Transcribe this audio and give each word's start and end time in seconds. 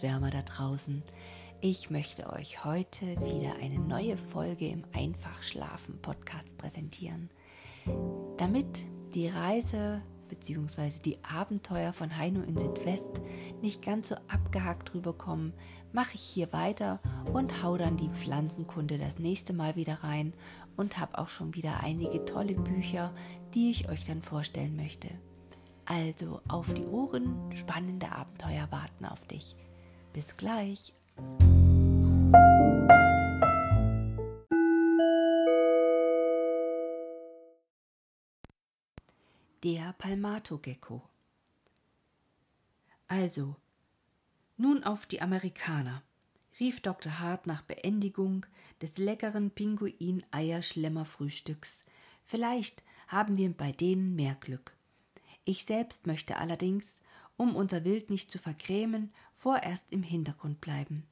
Vogelschwärmer 0.00 0.30
da 0.30 0.42
draußen. 0.42 1.02
Ich 1.60 1.90
möchte 1.90 2.32
euch 2.32 2.64
heute 2.64 3.06
wieder 3.20 3.56
eine 3.60 3.78
neue 3.78 4.16
Folge 4.16 4.66
im 4.66 4.82
Einfachschlafen 4.94 6.00
Podcast 6.00 6.56
präsentieren. 6.56 7.28
Damit 8.38 8.86
die 9.14 9.28
Reise 9.28 10.00
bzw. 10.30 10.90
die 11.04 11.18
Abenteuer 11.22 11.92
von 11.92 12.16
Heino 12.16 12.40
in 12.42 12.56
Südwest 12.56 13.10
nicht 13.60 13.82
ganz 13.82 14.08
so 14.08 14.14
abgehackt 14.28 14.94
rüberkommen, 14.94 15.52
mache 15.92 16.14
ich 16.14 16.22
hier 16.22 16.50
weiter 16.52 17.00
und 17.34 17.62
hau 17.62 17.76
dann 17.76 17.98
die 17.98 18.10
Pflanzenkunde 18.10 18.96
das 18.96 19.18
nächste 19.18 19.52
Mal 19.52 19.76
wieder 19.76 20.02
rein 20.02 20.32
und 20.76 20.98
habe 20.98 21.18
auch 21.18 21.28
schon 21.28 21.54
wieder 21.54 21.82
einige 21.82 22.24
tolle 22.24 22.54
Bücher, 22.54 23.12
die 23.52 23.70
ich 23.70 23.90
euch 23.90 24.06
dann 24.06 24.22
vorstellen 24.22 24.76
möchte. 24.76 25.08
Also 25.84 26.40
auf 26.48 26.72
die 26.72 26.86
Ohren, 26.86 27.36
spannende 27.54 28.10
Abenteuer 28.12 28.66
warten 28.70 29.04
auf 29.04 29.26
dich. 29.26 29.56
Bis 30.12 30.36
gleich. 30.36 30.92
Der 39.62 39.94
Palmato-Gecko. 39.98 41.02
Also, 43.06 43.54
nun 44.56 44.82
auf 44.84 45.06
die 45.06 45.22
Amerikaner, 45.22 46.02
rief 46.58 46.80
Dr. 46.80 47.20
Hart 47.20 47.46
nach 47.46 47.62
Beendigung 47.62 48.46
des 48.82 48.98
leckeren 48.98 49.50
Pinguin-Eierschlemmer-Frühstücks. 49.50 51.84
Vielleicht 52.24 52.82
haben 53.06 53.36
wir 53.36 53.52
bei 53.52 53.70
denen 53.72 54.16
mehr 54.16 54.34
Glück. 54.34 54.74
Ich 55.44 55.64
selbst 55.64 56.06
möchte 56.06 56.36
allerdings, 56.36 57.00
um 57.36 57.56
unser 57.56 57.84
Wild 57.84 58.10
nicht 58.10 58.30
zu 58.30 58.38
vergrämen, 58.38 59.12
vorerst 59.40 59.86
im 59.90 60.02
Hintergrund 60.02 60.60
bleiben. 60.60 61.06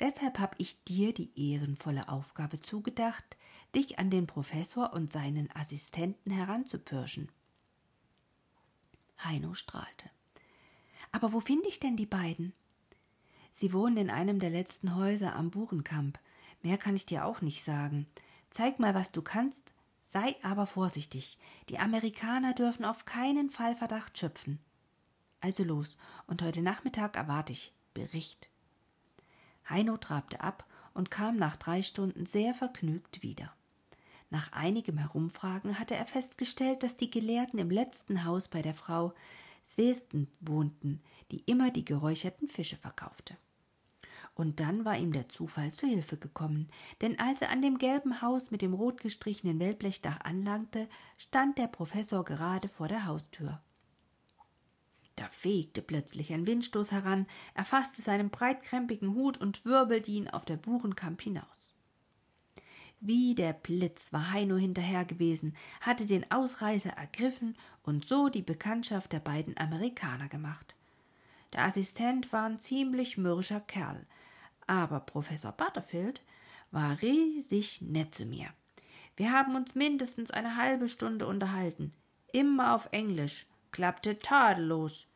Deshalb 0.00 0.38
habe 0.38 0.54
ich 0.58 0.82
dir 0.84 1.14
die 1.14 1.30
ehrenvolle 1.34 2.08
Aufgabe 2.08 2.60
zugedacht, 2.60 3.24
dich 3.74 3.98
an 3.98 4.10
den 4.10 4.26
Professor 4.26 4.92
und 4.92 5.12
seinen 5.12 5.50
Assistenten 5.54 6.30
heranzupirschen. 6.30 7.30
Heino 9.22 9.54
strahlte. 9.54 10.10
Aber 11.12 11.32
wo 11.32 11.40
finde 11.40 11.68
ich 11.68 11.80
denn 11.80 11.96
die 11.96 12.06
beiden? 12.06 12.52
Sie 13.52 13.72
wohnen 13.72 13.96
in 13.96 14.10
einem 14.10 14.40
der 14.40 14.50
letzten 14.50 14.96
Häuser 14.96 15.36
am 15.36 15.50
Burenkamp. 15.50 16.18
Mehr 16.62 16.76
kann 16.76 16.96
ich 16.96 17.06
dir 17.06 17.24
auch 17.24 17.40
nicht 17.40 17.62
sagen. 17.62 18.06
Zeig 18.50 18.80
mal, 18.80 18.94
was 18.94 19.12
du 19.12 19.22
kannst, 19.22 19.74
Sei 20.14 20.36
aber 20.44 20.68
vorsichtig. 20.68 21.38
Die 21.68 21.80
Amerikaner 21.80 22.54
dürfen 22.54 22.84
auf 22.84 23.04
keinen 23.04 23.50
Fall 23.50 23.74
Verdacht 23.74 24.16
schöpfen. 24.16 24.60
Also 25.44 25.62
los, 25.62 25.98
und 26.26 26.40
heute 26.40 26.62
Nachmittag 26.62 27.18
erwarte 27.18 27.52
ich 27.52 27.74
Bericht. 27.92 28.48
Heino 29.68 29.98
trabte 29.98 30.40
ab 30.40 30.64
und 30.94 31.10
kam 31.10 31.36
nach 31.36 31.56
drei 31.56 31.82
Stunden 31.82 32.24
sehr 32.24 32.54
vergnügt 32.54 33.22
wieder. 33.22 33.52
Nach 34.30 34.52
einigem 34.52 34.96
Herumfragen 34.96 35.78
hatte 35.78 35.96
er 35.96 36.06
festgestellt, 36.06 36.82
dass 36.82 36.96
die 36.96 37.10
Gelehrten 37.10 37.58
im 37.58 37.70
letzten 37.70 38.24
Haus 38.24 38.48
bei 38.48 38.62
der 38.62 38.74
Frau 38.74 39.12
Svesten 39.66 40.28
wohnten, 40.40 41.02
die 41.30 41.40
immer 41.40 41.70
die 41.70 41.84
geräucherten 41.84 42.48
Fische 42.48 42.78
verkaufte. 42.78 43.36
Und 44.34 44.60
dann 44.60 44.86
war 44.86 44.96
ihm 44.96 45.12
der 45.12 45.28
Zufall 45.28 45.70
zu 45.72 45.86
Hilfe 45.86 46.16
gekommen, 46.16 46.70
denn 47.02 47.18
als 47.18 47.42
er 47.42 47.50
an 47.50 47.60
dem 47.60 47.76
gelben 47.76 48.22
Haus 48.22 48.50
mit 48.50 48.62
dem 48.62 48.72
rot 48.72 48.98
gestrichenen 49.02 49.60
Wellblechdach 49.60 50.20
anlangte, 50.20 50.88
stand 51.18 51.58
der 51.58 51.66
Professor 51.66 52.24
gerade 52.24 52.70
vor 52.70 52.88
der 52.88 53.04
Haustür. 53.04 53.60
Da 55.16 55.28
fegte 55.30 55.80
plötzlich 55.80 56.32
ein 56.32 56.46
Windstoß 56.46 56.90
heran, 56.90 57.26
erfasste 57.54 58.02
seinen 58.02 58.30
breitkrempigen 58.30 59.14
Hut 59.14 59.38
und 59.38 59.64
wirbelte 59.64 60.10
ihn 60.10 60.28
auf 60.28 60.44
der 60.44 60.56
Burenkamp 60.56 61.22
hinaus. 61.22 61.74
Wie 63.00 63.34
der 63.34 63.52
Blitz 63.52 64.12
war 64.12 64.32
Heino 64.32 64.56
hinterher 64.56 65.04
gewesen, 65.04 65.54
hatte 65.80 66.06
den 66.06 66.30
Ausreißer 66.30 66.90
ergriffen 66.90 67.56
und 67.82 68.06
so 68.06 68.28
die 68.28 68.42
Bekanntschaft 68.42 69.12
der 69.12 69.20
beiden 69.20 69.58
Amerikaner 69.58 70.28
gemacht. 70.28 70.74
Der 71.52 71.64
Assistent 71.64 72.32
war 72.32 72.46
ein 72.46 72.58
ziemlich 72.58 73.18
mürrischer 73.18 73.60
Kerl, 73.60 74.06
aber 74.66 75.00
Professor 75.00 75.52
Butterfield 75.52 76.24
war 76.70 77.00
riesig 77.02 77.82
nett 77.82 78.14
zu 78.14 78.24
mir. 78.24 78.48
Wir 79.16 79.32
haben 79.32 79.54
uns 79.54 79.74
mindestens 79.74 80.30
eine 80.30 80.56
halbe 80.56 80.88
Stunde 80.88 81.26
unterhalten. 81.26 81.92
Immer 82.32 82.74
auf 82.74 82.88
Englisch. 82.90 83.46
Klappte 83.70 84.18
tadellos. 84.18 85.06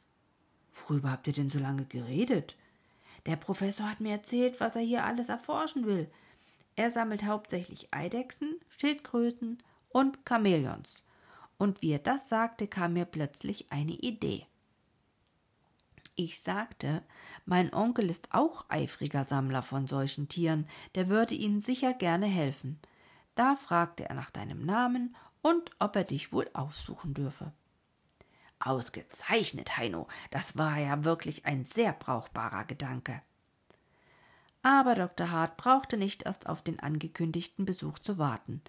Worüber 0.87 1.11
habt 1.11 1.27
ihr 1.27 1.33
denn 1.33 1.49
so 1.49 1.59
lange 1.59 1.85
geredet? 1.85 2.57
Der 3.27 3.37
Professor 3.37 3.89
hat 3.89 4.01
mir 4.01 4.13
erzählt, 4.13 4.61
was 4.61 4.77
er 4.77 4.83
hier 4.83 5.05
alles 5.05 5.29
erforschen 5.29 5.87
will. 5.87 6.11
Er 6.77 6.91
sammelt 6.91 7.25
hauptsächlich 7.25 7.89
Eidechsen, 7.93 8.61
Schildkröten 8.69 9.59
und 9.91 10.19
Chamäleons. 10.27 11.05
Und 11.59 11.83
wie 11.83 11.93
er 11.93 11.99
das 11.99 12.29
sagte, 12.29 12.69
kam 12.69 12.93
mir 12.93 13.05
plötzlich 13.05 13.73
eine 13.73 13.93
Idee. 13.93 14.47
Ich 16.15 16.41
sagte, 16.41 17.03
mein 17.47 17.73
Onkel 17.73 18.11
ist 18.11 18.29
auch 18.33 18.65
eifriger 18.69 19.25
Sammler 19.25 19.63
von 19.63 19.87
solchen 19.87 20.29
Tieren, 20.29 20.69
der 20.95 21.09
würde 21.09 21.35
Ihnen 21.35 21.61
sicher 21.61 21.95
gerne 21.95 22.27
helfen. 22.27 22.81
Da 23.35 23.55
fragte 23.55 24.09
er 24.09 24.15
nach 24.15 24.31
deinem 24.31 24.65
Namen 24.65 25.15
und 25.43 25.71
ob 25.79 25.95
er 25.95 26.05
dich 26.05 26.33
wohl 26.33 26.51
aufsuchen 26.55 27.15
dürfe. 27.15 27.53
Ausgezeichnet, 28.61 29.77
Heino, 29.77 30.09
das 30.31 30.59
war 30.59 30.79
ja 30.79 31.05
wirklich 31.05 31.47
ein 31.47 31.65
sehr 31.65 31.93
brauchbarer 31.93 32.65
Gedanke. 32.65 33.23
Aber 34.63 34.95
Dr. 34.95 35.31
Hart 35.31 35.57
brauchte 35.57 35.97
nicht 35.97 36.25
erst 36.25 36.49
auf 36.49 36.63
den 36.63 36.81
angekündigten 36.81 37.65
Besuch 37.65 37.99
zu 37.99 38.19
warten. 38.19 38.61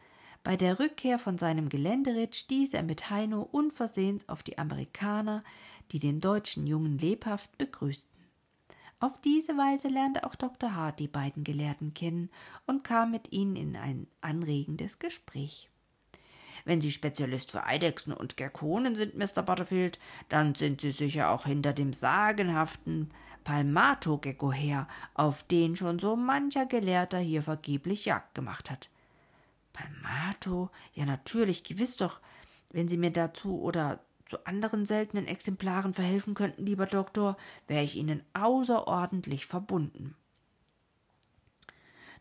Bei 0.44 0.56
der 0.56 0.80
Rückkehr 0.80 1.20
von 1.20 1.38
seinem 1.38 1.70
Geländeritt 1.70 2.36
stieß 2.36 2.74
er 2.74 2.84
mit 2.84 3.10
Heino 3.10 3.42
unversehens 3.42 4.28
auf 4.30 4.44
die 4.44 4.58
Amerikaner, 4.58 5.44
die 5.92 6.00
den 6.00 6.22
deutschen 6.22 6.68
Jungen 6.68 6.98
lebhaft 6.98 7.58
begrüßten. 7.58 8.20
Auf 9.02 9.20
diese 9.22 9.58
Weise 9.58 9.88
lernte 9.88 10.26
auch 10.26 10.36
Dr. 10.36 10.76
Hart 10.76 11.00
die 11.00 11.08
beiden 11.08 11.44
Gelehrten 11.44 11.94
kennen 11.94 12.30
und 12.66 12.84
kam 12.84 13.12
mit 13.12 13.32
ihnen 13.32 13.56
in 13.56 13.76
ein 13.76 14.08
anregendes 14.22 15.00
Gespräch. 15.00 15.69
Wenn 16.66 16.82
Sie 16.82 16.92
Spezialist 16.92 17.52
für 17.52 17.66
Eidechsen 17.66 18.14
und 18.14 18.38
Gerkonen 18.38 18.96
sind, 18.96 19.18
Mr. 19.18 19.44
Butterfield, 19.44 20.00
dann 20.28 20.56
sind 20.56 20.82
Sie 20.82 20.92
sicher 20.92 21.30
auch 21.30 21.46
hinter 21.46 21.74
dem 21.74 21.94
sagenhaften 21.94 23.12
Palmato-Gecko 23.44 24.52
her, 24.52 24.88
auf 25.14 25.44
den 25.44 25.76
schon 25.76 26.00
so 26.00 26.16
mancher 26.16 26.66
Gelehrter 26.66 27.20
hier 27.20 27.42
vergeblich 27.42 28.06
Jagd 28.06 28.36
gemacht 28.36 28.70
hat. 28.70 28.90
Palmato? 29.74 30.70
Ja, 30.94 31.06
natürlich, 31.06 31.64
gewiss 31.64 31.98
doch. 31.98 32.20
Wenn 32.70 32.88
Sie 32.88 32.98
mir 32.98 33.12
dazu 33.12 33.60
oder 33.62 34.00
zu 34.26 34.46
anderen 34.46 34.86
seltenen 34.86 35.26
Exemplaren 35.26 35.94
verhelfen 35.94 36.36
könnten, 36.36 36.66
lieber 36.66 36.86
Doktor, 36.86 37.38
wäre 37.68 37.84
ich 37.84 37.96
Ihnen 37.96 38.22
außerordentlich 38.34 39.48
verbunden. 39.48 40.16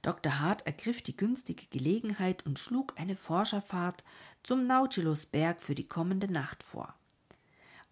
Dr. 0.03 0.39
Hart 0.39 0.67
ergriff 0.67 1.03
die 1.03 1.17
günstige 1.17 1.67
Gelegenheit 1.67 2.47
und 2.47 2.59
schlug 2.59 2.95
eine 2.97 3.17
Forscherfahrt 3.17 4.05
zum 4.43 4.67
Nautilusberg 4.67 5.61
für 5.61 5.75
die 5.75 5.89
kommende 5.89 6.31
Nacht 6.31 6.63
vor. 6.63 6.95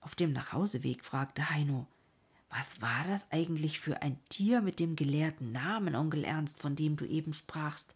Auf 0.00 0.14
dem 0.14 0.32
Nachhauseweg 0.32 1.04
fragte 1.04 1.50
Heino, 1.50 1.86
was 2.48 2.80
war 2.80 3.04
das 3.08 3.26
eigentlich 3.30 3.80
für 3.80 4.02
ein 4.02 4.18
Tier 4.28 4.60
mit 4.60 4.78
dem 4.78 4.94
gelehrten 4.94 5.50
Namen, 5.52 5.96
Onkel 5.96 6.24
Ernst, 6.24 6.60
von 6.60 6.76
dem 6.76 6.96
du 6.96 7.04
eben 7.04 7.32
sprachst? 7.32 7.94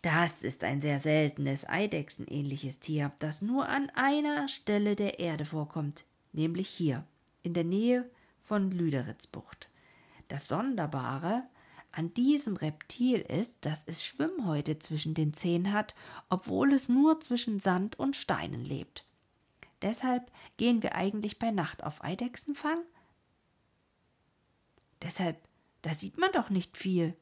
Das 0.00 0.42
ist 0.42 0.62
ein 0.62 0.80
sehr 0.80 1.00
seltenes 1.00 1.68
Eidechsenähnliches 1.68 2.78
Tier, 2.78 3.10
das 3.18 3.42
nur 3.42 3.68
an 3.68 3.90
einer 3.90 4.46
Stelle 4.46 4.94
der 4.94 5.18
Erde 5.18 5.44
vorkommt, 5.44 6.04
nämlich 6.32 6.68
hier, 6.68 7.04
in 7.42 7.52
der 7.52 7.64
Nähe 7.64 8.08
von 8.40 8.70
Lüderitzbucht. 8.70 9.68
Das 10.28 10.46
Sonderbare 10.46 11.42
an 11.96 12.12
diesem 12.14 12.56
Reptil 12.56 13.20
ist, 13.20 13.56
dass 13.62 13.82
es 13.86 14.04
Schwimmhäute 14.04 14.78
zwischen 14.78 15.14
den 15.14 15.34
Zähnen 15.34 15.72
hat, 15.72 15.94
obwohl 16.28 16.72
es 16.72 16.88
nur 16.88 17.20
zwischen 17.20 17.58
Sand 17.58 17.98
und 17.98 18.16
Steinen 18.16 18.64
lebt. 18.64 19.06
Deshalb 19.82 20.30
gehen 20.56 20.82
wir 20.82 20.94
eigentlich 20.94 21.38
bei 21.38 21.50
Nacht 21.50 21.84
auf 21.84 22.04
Eidechsenfang? 22.04 22.80
Deshalb, 25.02 25.38
da 25.82 25.94
sieht 25.94 26.18
man 26.18 26.30
doch 26.32 26.50
nicht 26.50 26.76
viel 26.76 27.16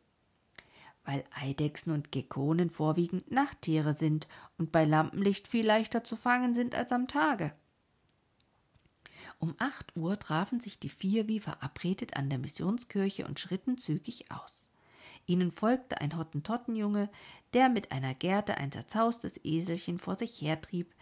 weil 1.05 1.25
Eidechsen 1.31 1.93
und 1.93 2.13
Geckonen 2.13 2.71
vorwiegend 2.71 3.31
Nachttiere 3.31 3.95
sind 3.95 4.27
und 4.59 4.73
bei 4.73 4.85
Lampenlicht 4.85 5.47
viel 5.47 5.67
leichter 5.67 6.03
zu 6.03 6.17
fangen 6.17 6.55
sind 6.55 6.75
als 6.75 6.93
am 6.93 7.09
Tage. 7.09 7.53
Um 9.39 9.55
acht 9.59 9.95
Uhr 9.97 10.19
trafen 10.19 10.61
sich 10.61 10.79
die 10.79 10.89
vier 10.89 11.29
wie 11.29 11.41
verabredet 11.41 12.17
an 12.17 12.31
der 12.31 12.39
Missionskirche 12.39 13.27
und 13.27 13.39
schritten 13.39 13.77
zügig 13.77 14.31
aus. 14.31 14.64
Ihnen 15.27 15.51
folgte 15.51 16.01
ein 16.01 16.17
Hottentottenjunge, 16.17 17.09
der 17.55 17.69
mit 17.69 17.93
einer 17.93 18.15
Gerte 18.15 18.57
ein 18.57 18.73
zerzaustes 18.73 19.41
Eselchen 19.43 19.99
vor 19.99 20.17
sich 20.17 20.41
hertrieb, 20.41 20.95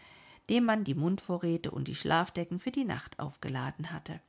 dem 0.49 0.65
man 0.65 0.85
die 0.85 0.95
Mundvorräte 0.95 1.71
und 1.71 1.89
die 1.89 1.95
Schlafdecken 1.95 2.59
für 2.59 2.71
die 2.71 2.85
Nacht 2.85 3.19
aufgeladen 3.19 3.93
hatte. 3.93 4.21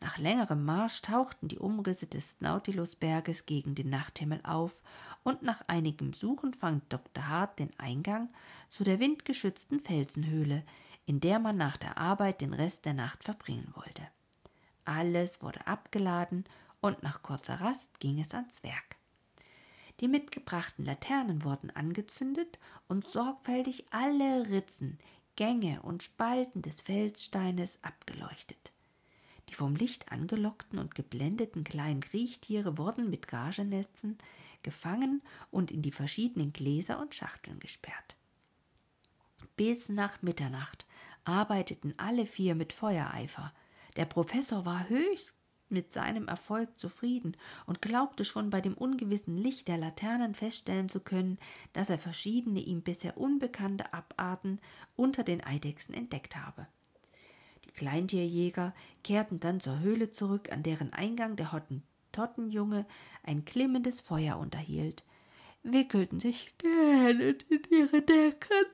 Nach 0.00 0.18
längerem 0.18 0.64
Marsch 0.64 1.00
tauchten 1.00 1.46
die 1.46 1.60
Umrisse 1.60 2.08
des 2.08 2.40
Nautilusberges 2.40 3.46
gegen 3.46 3.76
den 3.76 3.88
Nachthimmel 3.88 4.40
auf, 4.42 4.82
und 5.22 5.42
nach 5.42 5.62
einigem 5.68 6.12
Suchen 6.12 6.54
fand 6.54 6.92
Dr. 6.92 7.28
Hart 7.28 7.60
den 7.60 7.70
Eingang 7.78 8.26
zu 8.68 8.82
der 8.82 8.98
windgeschützten 8.98 9.78
Felsenhöhle, 9.78 10.64
in 11.06 11.20
der 11.20 11.38
man 11.38 11.56
nach 11.56 11.76
der 11.76 11.98
Arbeit 11.98 12.40
den 12.40 12.52
Rest 12.52 12.84
der 12.84 12.94
Nacht 12.94 13.22
verbringen 13.22 13.72
wollte. 13.74 14.02
Alles 14.84 15.40
wurde 15.40 15.68
abgeladen, 15.68 16.44
und 16.82 17.02
nach 17.02 17.22
kurzer 17.22 17.62
Rast 17.62 17.98
ging 18.00 18.20
es 18.20 18.34
ans 18.34 18.62
Werk. 18.62 18.96
Die 20.00 20.08
mitgebrachten 20.08 20.84
Laternen 20.84 21.44
wurden 21.44 21.70
angezündet 21.70 22.58
und 22.88 23.06
sorgfältig 23.06 23.86
alle 23.90 24.50
Ritzen, 24.50 24.98
Gänge 25.36 25.80
und 25.82 26.02
Spalten 26.02 26.60
des 26.60 26.82
Felssteines 26.82 27.78
abgeleuchtet. 27.82 28.72
Die 29.48 29.54
vom 29.54 29.76
Licht 29.76 30.10
angelockten 30.10 30.78
und 30.78 30.94
geblendeten 30.94 31.64
kleinen 31.64 32.00
Kriechtiere 32.00 32.78
wurden 32.78 33.10
mit 33.10 33.28
Gagenetzen 33.28 34.18
gefangen 34.62 35.22
und 35.50 35.70
in 35.70 35.82
die 35.82 35.92
verschiedenen 35.92 36.52
Gläser 36.52 37.00
und 37.00 37.14
Schachteln 37.14 37.60
gesperrt. 37.60 38.16
Bis 39.56 39.88
nach 39.88 40.22
Mitternacht 40.22 40.86
arbeiteten 41.24 41.94
alle 41.96 42.26
vier 42.26 42.54
mit 42.54 42.72
Feuereifer. 42.72 43.52
Der 43.96 44.06
Professor 44.06 44.64
war 44.64 44.88
höchst 44.88 45.36
mit 45.72 45.92
seinem 45.92 46.28
Erfolg 46.28 46.78
zufrieden 46.78 47.36
und 47.66 47.82
glaubte 47.82 48.24
schon 48.24 48.50
bei 48.50 48.60
dem 48.60 48.74
ungewissen 48.74 49.36
Licht 49.36 49.68
der 49.68 49.78
Laternen 49.78 50.34
feststellen 50.34 50.88
zu 50.88 51.00
können, 51.00 51.38
dass 51.72 51.90
er 51.90 51.98
verschiedene 51.98 52.60
ihm 52.60 52.82
bisher 52.82 53.16
unbekannte 53.16 53.92
Abarten 53.92 54.60
unter 54.94 55.24
den 55.24 55.42
Eidechsen 55.42 55.94
entdeckt 55.94 56.36
habe. 56.36 56.66
Kleintierjäger 57.74 58.74
kehrten 59.02 59.40
dann 59.40 59.60
zur 59.60 59.80
Höhle 59.80 60.10
zurück, 60.10 60.52
an 60.52 60.62
deren 60.62 60.92
Eingang 60.92 61.36
der 61.36 61.52
Hottentottenjunge 61.52 62.86
ein 63.22 63.44
klimmendes 63.44 64.00
Feuer 64.00 64.38
unterhielt, 64.38 65.04
wickelten 65.62 66.20
sich 66.20 66.56
gähnend 66.58 67.44
in 67.44 67.62
ihre 67.70 68.02
Decken 68.02 68.66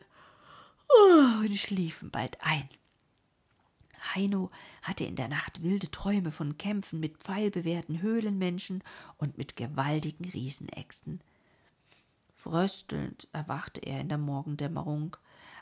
oh, 0.89 1.41
und 1.41 1.56
schliefen 1.56 2.11
bald 2.11 2.39
ein. 2.41 2.69
Heino 4.15 4.50
hatte 4.83 5.05
in 5.05 5.17
der 5.17 5.29
Nacht 5.29 5.62
wilde 5.62 5.91
Träume 5.91 6.33
von 6.33 6.59
Kämpfen 6.59 7.00
mit 7.00 7.19
pfeilbewehrten 7.19 8.03
Höhlenmenschen 8.03 8.83
und 9.19 9.39
mit 9.39 9.56
gewaltigen 9.56 10.25
Riesenäxten. 10.25 11.21
Fröstelnd 12.35 13.29
erwachte 13.33 13.81
er 13.81 14.00
in 14.00 14.09
der 14.09 14.19
Morgendämmerung 14.19 15.17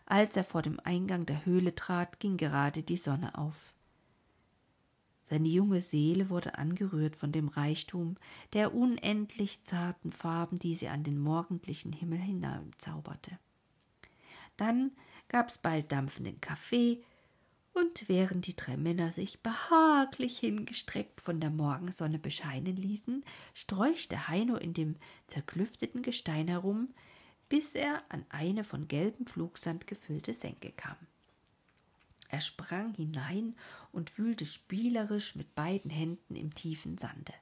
als 0.07 0.37
er 0.37 0.45
vor 0.45 0.63
dem 0.63 0.79
Eingang 0.85 1.27
der 1.27 1.45
Höhle 1.45 1.75
trat, 1.75 2.21
ging 2.21 2.37
gerade 2.37 2.85
die 2.85 2.97
Sonne 2.97 3.37
auf. 3.37 3.75
Seine 5.25 5.49
junge 5.49 5.81
Seele 5.81 6.31
wurde 6.31 6.57
angerührt 6.57 7.17
von 7.17 7.33
dem 7.33 7.49
Reichtum 7.49 8.17
der 8.53 8.73
unendlich 8.73 9.65
zarten 9.65 10.13
Farben, 10.13 10.61
die 10.61 10.77
sie 10.77 10.89
an 10.89 11.03
den 11.03 11.19
morgendlichen 11.19 11.93
Himmel 11.93 12.21
hineinzauberte. 12.21 13.37
Dann 14.57 14.93
gab's 15.27 15.59
bald 15.59 15.91
dampfenden 15.91 16.41
Kaffee, 16.41 17.03
und 17.77 18.09
während 18.09 18.47
die 18.47 18.57
drei 18.57 18.79
Männer 18.79 19.13
sich 19.13 19.41
behaglich 19.41 20.39
hingestreckt 20.39 21.21
von 21.21 21.41
der 21.41 21.51
Morgensonne 21.51 22.19
bescheinen 22.19 22.75
ließen, 22.75 23.23
streuchte 23.53 24.29
Heino 24.29 24.57
in 24.57 24.73
dem 24.73 24.97
zerklüfteten 25.27 26.01
Gestein 26.01 26.49
herum, 26.49 26.89
bis 27.51 27.75
er 27.75 28.03
an 28.09 28.25
eine 28.31 28.65
von 28.65 28.89
gelbem 28.89 29.27
Flugsand 29.27 29.87
gefüllte 29.87 30.33
Senke 30.33 30.73
kam. 30.73 30.97
Er 32.29 32.41
sprang 32.41 32.95
hinein 32.95 33.55
und 33.93 34.19
wühlte 34.19 34.47
spielerisch 34.47 35.37
mit 35.37 35.55
beiden 35.55 35.91
Händen 35.91 36.35
im 36.35 36.55
tiefen 36.55 36.97
Sande. 36.97 37.35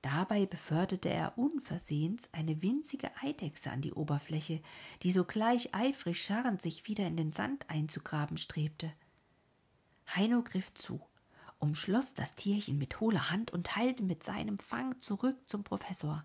Dabei 0.00 0.46
beförderte 0.46 1.10
er 1.10 1.36
unversehens 1.36 2.32
eine 2.32 2.62
winzige 2.62 3.10
Eidechse 3.20 3.72
an 3.72 3.82
die 3.82 3.92
Oberfläche, 3.92 4.62
die 5.02 5.10
sogleich 5.10 5.74
eifrig 5.74 6.22
scharrend 6.22 6.62
sich 6.62 6.86
wieder 6.86 7.06
in 7.06 7.16
den 7.16 7.32
Sand 7.32 7.68
einzugraben 7.68 8.38
strebte. 8.38 8.92
Heino 10.16 10.42
griff 10.42 10.72
zu, 10.74 11.00
umschloss 11.58 12.14
das 12.14 12.34
Tierchen 12.34 12.78
mit 12.78 13.00
hohler 13.00 13.30
Hand 13.30 13.52
und 13.52 13.76
eilte 13.76 14.02
mit 14.02 14.22
seinem 14.22 14.58
Fang 14.58 15.00
zurück 15.00 15.36
zum 15.46 15.64
Professor. 15.64 16.24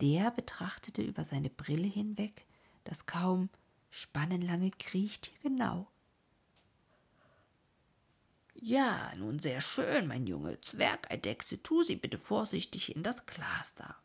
Der 0.00 0.30
betrachtete 0.30 1.02
über 1.02 1.24
seine 1.24 1.50
Brille 1.50 1.88
hinweg 1.88 2.46
das 2.84 3.06
kaum 3.06 3.50
spannenlange 3.90 4.70
Kriechtier 4.70 5.36
genau. 5.42 5.88
Ja, 8.54 9.14
nun 9.16 9.38
sehr 9.38 9.60
schön, 9.60 10.06
mein 10.06 10.26
Junge. 10.26 10.60
Zwergeidechse, 10.60 11.62
tu 11.62 11.82
sie 11.82 11.96
bitte 11.96 12.18
vorsichtig 12.18 12.94
in 12.94 13.02
das 13.02 13.26
Glas 13.26 13.74
da. 13.74 13.96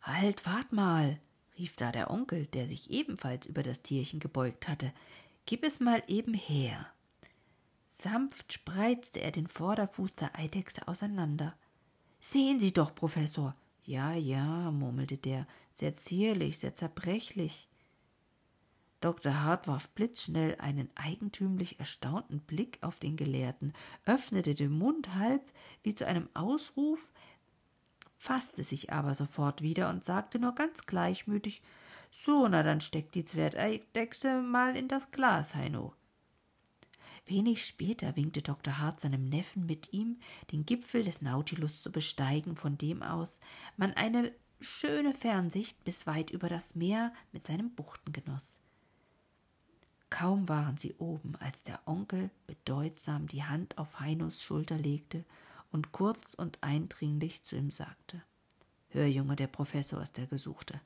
Halt, 0.00 0.46
wart 0.46 0.72
mal, 0.72 1.20
rief 1.58 1.76
da 1.76 1.92
der 1.92 2.10
Onkel, 2.10 2.46
der 2.46 2.66
sich 2.66 2.90
ebenfalls 2.90 3.46
über 3.46 3.62
das 3.62 3.82
Tierchen 3.82 4.20
gebeugt 4.20 4.68
hatte. 4.68 4.92
Gib 5.46 5.64
es 5.64 5.80
mal 5.80 6.02
eben 6.06 6.34
her. 6.34 6.86
Sanft 7.88 8.52
spreizte 8.52 9.20
er 9.20 9.32
den 9.32 9.48
Vorderfuß 9.48 10.14
der 10.14 10.38
Eidechse 10.38 10.86
auseinander. 10.86 11.56
Sehen 12.20 12.60
Sie 12.60 12.72
doch, 12.72 12.94
Professor. 12.94 13.54
Ja, 13.84 14.12
ja, 14.14 14.70
murmelte 14.70 15.16
der, 15.16 15.46
sehr 15.72 15.96
zierlich, 15.96 16.58
sehr 16.58 16.74
zerbrechlich. 16.74 17.68
Dr. 19.00 19.42
Hart 19.42 19.68
warf 19.68 19.88
blitzschnell 19.90 20.56
einen 20.58 20.90
eigentümlich 20.96 21.78
erstaunten 21.78 22.40
Blick 22.40 22.78
auf 22.82 22.98
den 22.98 23.16
Gelehrten, 23.16 23.72
öffnete 24.04 24.54
den 24.54 24.72
Mund 24.72 25.14
halb 25.14 25.42
wie 25.82 25.94
zu 25.94 26.06
einem 26.06 26.28
Ausruf, 26.34 27.12
fasste 28.18 28.64
sich 28.64 28.92
aber 28.92 29.14
sofort 29.14 29.62
wieder 29.62 29.88
und 29.88 30.04
sagte 30.04 30.38
nur 30.38 30.54
ganz 30.54 30.84
gleichmütig 30.86 31.62
So, 32.10 32.48
na 32.48 32.62
dann 32.62 32.80
steckt 32.80 33.14
die 33.14 33.24
Zwergeidechse 33.24 34.42
mal 34.42 34.76
in 34.76 34.88
das 34.88 35.10
Glas, 35.10 35.54
Heino. 35.54 35.94
Wenig 37.26 37.66
später 37.66 38.16
winkte 38.16 38.42
Dr. 38.42 38.78
Hart 38.78 39.00
seinem 39.00 39.28
Neffen 39.28 39.66
mit 39.66 39.92
ihm, 39.92 40.18
den 40.50 40.64
Gipfel 40.64 41.04
des 41.04 41.22
Nautilus 41.22 41.82
zu 41.82 41.92
besteigen, 41.92 42.56
von 42.56 42.78
dem 42.78 43.02
aus 43.02 43.38
man 43.76 43.92
eine 43.94 44.32
schöne 44.60 45.14
Fernsicht 45.14 45.84
bis 45.84 46.06
weit 46.06 46.30
über 46.30 46.48
das 46.48 46.74
Meer 46.74 47.12
mit 47.32 47.46
seinen 47.46 47.74
Buchten 47.74 48.12
genoss. 48.12 48.58
Kaum 50.10 50.48
waren 50.48 50.78
sie 50.78 50.94
oben, 50.94 51.36
als 51.36 51.62
der 51.62 51.80
Onkel 51.86 52.30
bedeutsam 52.46 53.28
die 53.28 53.44
Hand 53.44 53.76
auf 53.76 54.00
Heinos 54.00 54.42
Schulter 54.42 54.78
legte 54.78 55.24
und 55.70 55.92
kurz 55.92 56.34
und 56.34 56.58
eindringlich 56.62 57.42
zu 57.42 57.56
ihm 57.56 57.70
sagte 57.70 58.22
Hör, 58.90 59.06
Junge, 59.06 59.36
der 59.36 59.48
Professor 59.48 60.00
ist 60.00 60.16
der 60.16 60.26
Gesuchte. 60.26 60.80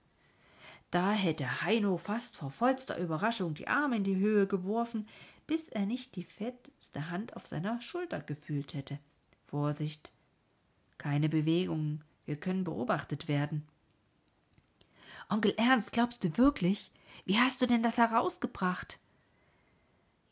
Da 0.91 1.13
hätte 1.13 1.63
Heino 1.63 1.97
fast 1.97 2.37
vor 2.37 2.51
vollster 2.51 2.99
Überraschung 2.99 3.55
die 3.55 3.69
Arme 3.69 3.97
in 3.97 4.05
die 4.05 4.17
Höhe 4.17 4.47
geworfen, 4.47 5.09
bis 5.47 5.69
er 5.69 5.87
nicht 5.87 6.17
die 6.17 6.25
fetteste 6.25 7.11
Hand 7.11 7.37
auf 7.37 7.47
seiner 7.47 7.81
Schulter 7.81 8.21
gefühlt 8.21 8.75
hätte. 8.75 8.99
Vorsicht, 9.41 10.13
keine 10.99 11.29
Bewegungen, 11.29 12.05
wir 12.27 12.37
können 12.37 12.65
beobachtet 12.65 13.29
werden. 13.29 13.67
Onkel 15.29 15.55
Ernst, 15.57 15.93
glaubst 15.93 16.25
du 16.25 16.37
wirklich? 16.37 16.91
Wie 17.25 17.39
hast 17.39 17.63
du 17.63 17.67
denn 17.67 17.83
das 17.83 17.97
herausgebracht? 17.97 18.99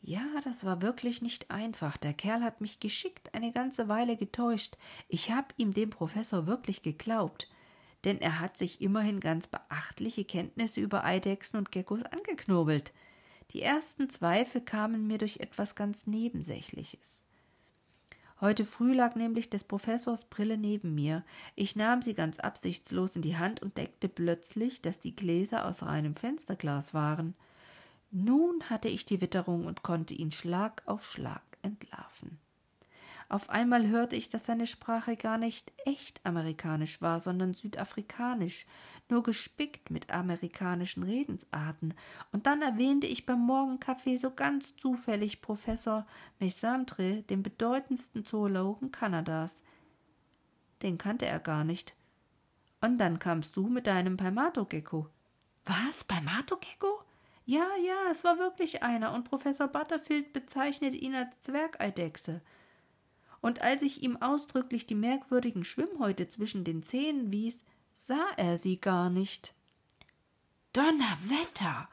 Ja, 0.03 0.25
das 0.43 0.65
war 0.65 0.81
wirklich 0.81 1.21
nicht 1.21 1.51
einfach. 1.51 1.95
Der 1.95 2.13
Kerl 2.13 2.41
hat 2.41 2.59
mich 2.59 2.79
geschickt 2.79 3.33
eine 3.35 3.51
ganze 3.51 3.87
Weile 3.87 4.17
getäuscht. 4.17 4.77
Ich 5.07 5.31
hab 5.31 5.53
ihm 5.57 5.73
dem 5.73 5.91
Professor 5.91 6.47
wirklich 6.47 6.81
geglaubt, 6.81 7.47
denn 8.03 8.19
er 8.19 8.39
hat 8.39 8.57
sich 8.57 8.81
immerhin 8.81 9.19
ganz 9.19 9.47
beachtliche 9.47 10.25
Kenntnisse 10.25 10.81
über 10.81 11.03
Eidechsen 11.03 11.59
und 11.59 11.71
Geckos 11.71 12.01
angeknobelt. 12.03 12.93
Die 13.51 13.61
ersten 13.61 14.09
Zweifel 14.09 14.61
kamen 14.61 15.05
mir 15.05 15.19
durch 15.19 15.37
etwas 15.37 15.75
ganz 15.75 16.07
Nebensächliches. 16.07 17.23
Heute 18.39 18.65
früh 18.65 18.93
lag 18.93 19.13
nämlich 19.13 19.51
des 19.51 19.63
Professors 19.63 20.25
Brille 20.25 20.57
neben 20.57 20.95
mir. 20.95 21.23
Ich 21.55 21.75
nahm 21.75 22.01
sie 22.01 22.15
ganz 22.15 22.39
absichtslos 22.39 23.15
in 23.15 23.21
die 23.21 23.37
Hand 23.37 23.61
und 23.61 23.77
deckte 23.77 24.09
plötzlich, 24.09 24.81
dass 24.81 24.99
die 24.99 25.15
Gläser 25.15 25.67
aus 25.67 25.83
reinem 25.83 26.15
Fensterglas 26.15 26.95
waren. 26.95 27.35
Nun 28.11 28.61
hatte 28.69 28.89
ich 28.89 29.05
die 29.05 29.21
Witterung 29.21 29.65
und 29.65 29.83
konnte 29.83 30.13
ihn 30.13 30.31
Schlag 30.31 30.83
auf 30.85 31.05
Schlag 31.05 31.41
entlarven. 31.61 32.39
Auf 33.29 33.49
einmal 33.49 33.87
hörte 33.87 34.17
ich, 34.17 34.27
dass 34.27 34.45
seine 34.45 34.67
Sprache 34.67 35.15
gar 35.15 35.37
nicht 35.37 35.71
echt 35.85 36.19
amerikanisch 36.25 37.01
war, 37.01 37.21
sondern 37.21 37.53
südafrikanisch, 37.53 38.65
nur 39.07 39.23
gespickt 39.23 39.89
mit 39.89 40.11
amerikanischen 40.11 41.03
Redensarten. 41.03 41.93
Und 42.33 42.45
dann 42.45 42.61
erwähnte 42.61 43.07
ich 43.07 43.25
beim 43.25 43.39
Morgenkaffee 43.39 44.17
so 44.17 44.31
ganz 44.31 44.75
zufällig 44.75 45.41
Professor 45.41 46.05
Mesantre, 46.39 47.23
den 47.23 47.41
bedeutendsten 47.41 48.25
Zoologen 48.25 48.91
Kanadas. 48.91 49.63
Den 50.81 50.97
kannte 50.97 51.25
er 51.25 51.39
gar 51.39 51.63
nicht. 51.63 51.95
Und 52.81 52.97
dann 52.97 53.17
kamst 53.19 53.55
du 53.55 53.67
mit 53.67 53.87
deinem 53.87 54.17
Palmato-Gecko. 54.17 55.07
Was? 55.63 56.03
Palmato-Gecko? 56.03 57.05
Ja, 57.51 57.67
ja, 57.85 58.09
es 58.09 58.23
war 58.23 58.39
wirklich 58.39 58.81
einer, 58.81 59.11
und 59.11 59.25
Professor 59.25 59.67
Butterfield 59.67 60.31
bezeichnete 60.31 60.95
ihn 60.95 61.13
als 61.13 61.41
Zwergeidechse. 61.41 62.39
Und 63.41 63.61
als 63.61 63.81
ich 63.81 64.03
ihm 64.03 64.15
ausdrücklich 64.15 64.87
die 64.87 64.95
merkwürdigen 64.95 65.65
Schwimmhäute 65.65 66.29
zwischen 66.29 66.63
den 66.63 66.81
Zähnen 66.81 67.33
wies, 67.33 67.65
sah 67.91 68.25
er 68.37 68.57
sie 68.57 68.79
gar 68.79 69.09
nicht. 69.09 69.53
Donnerwetter! 70.71 71.89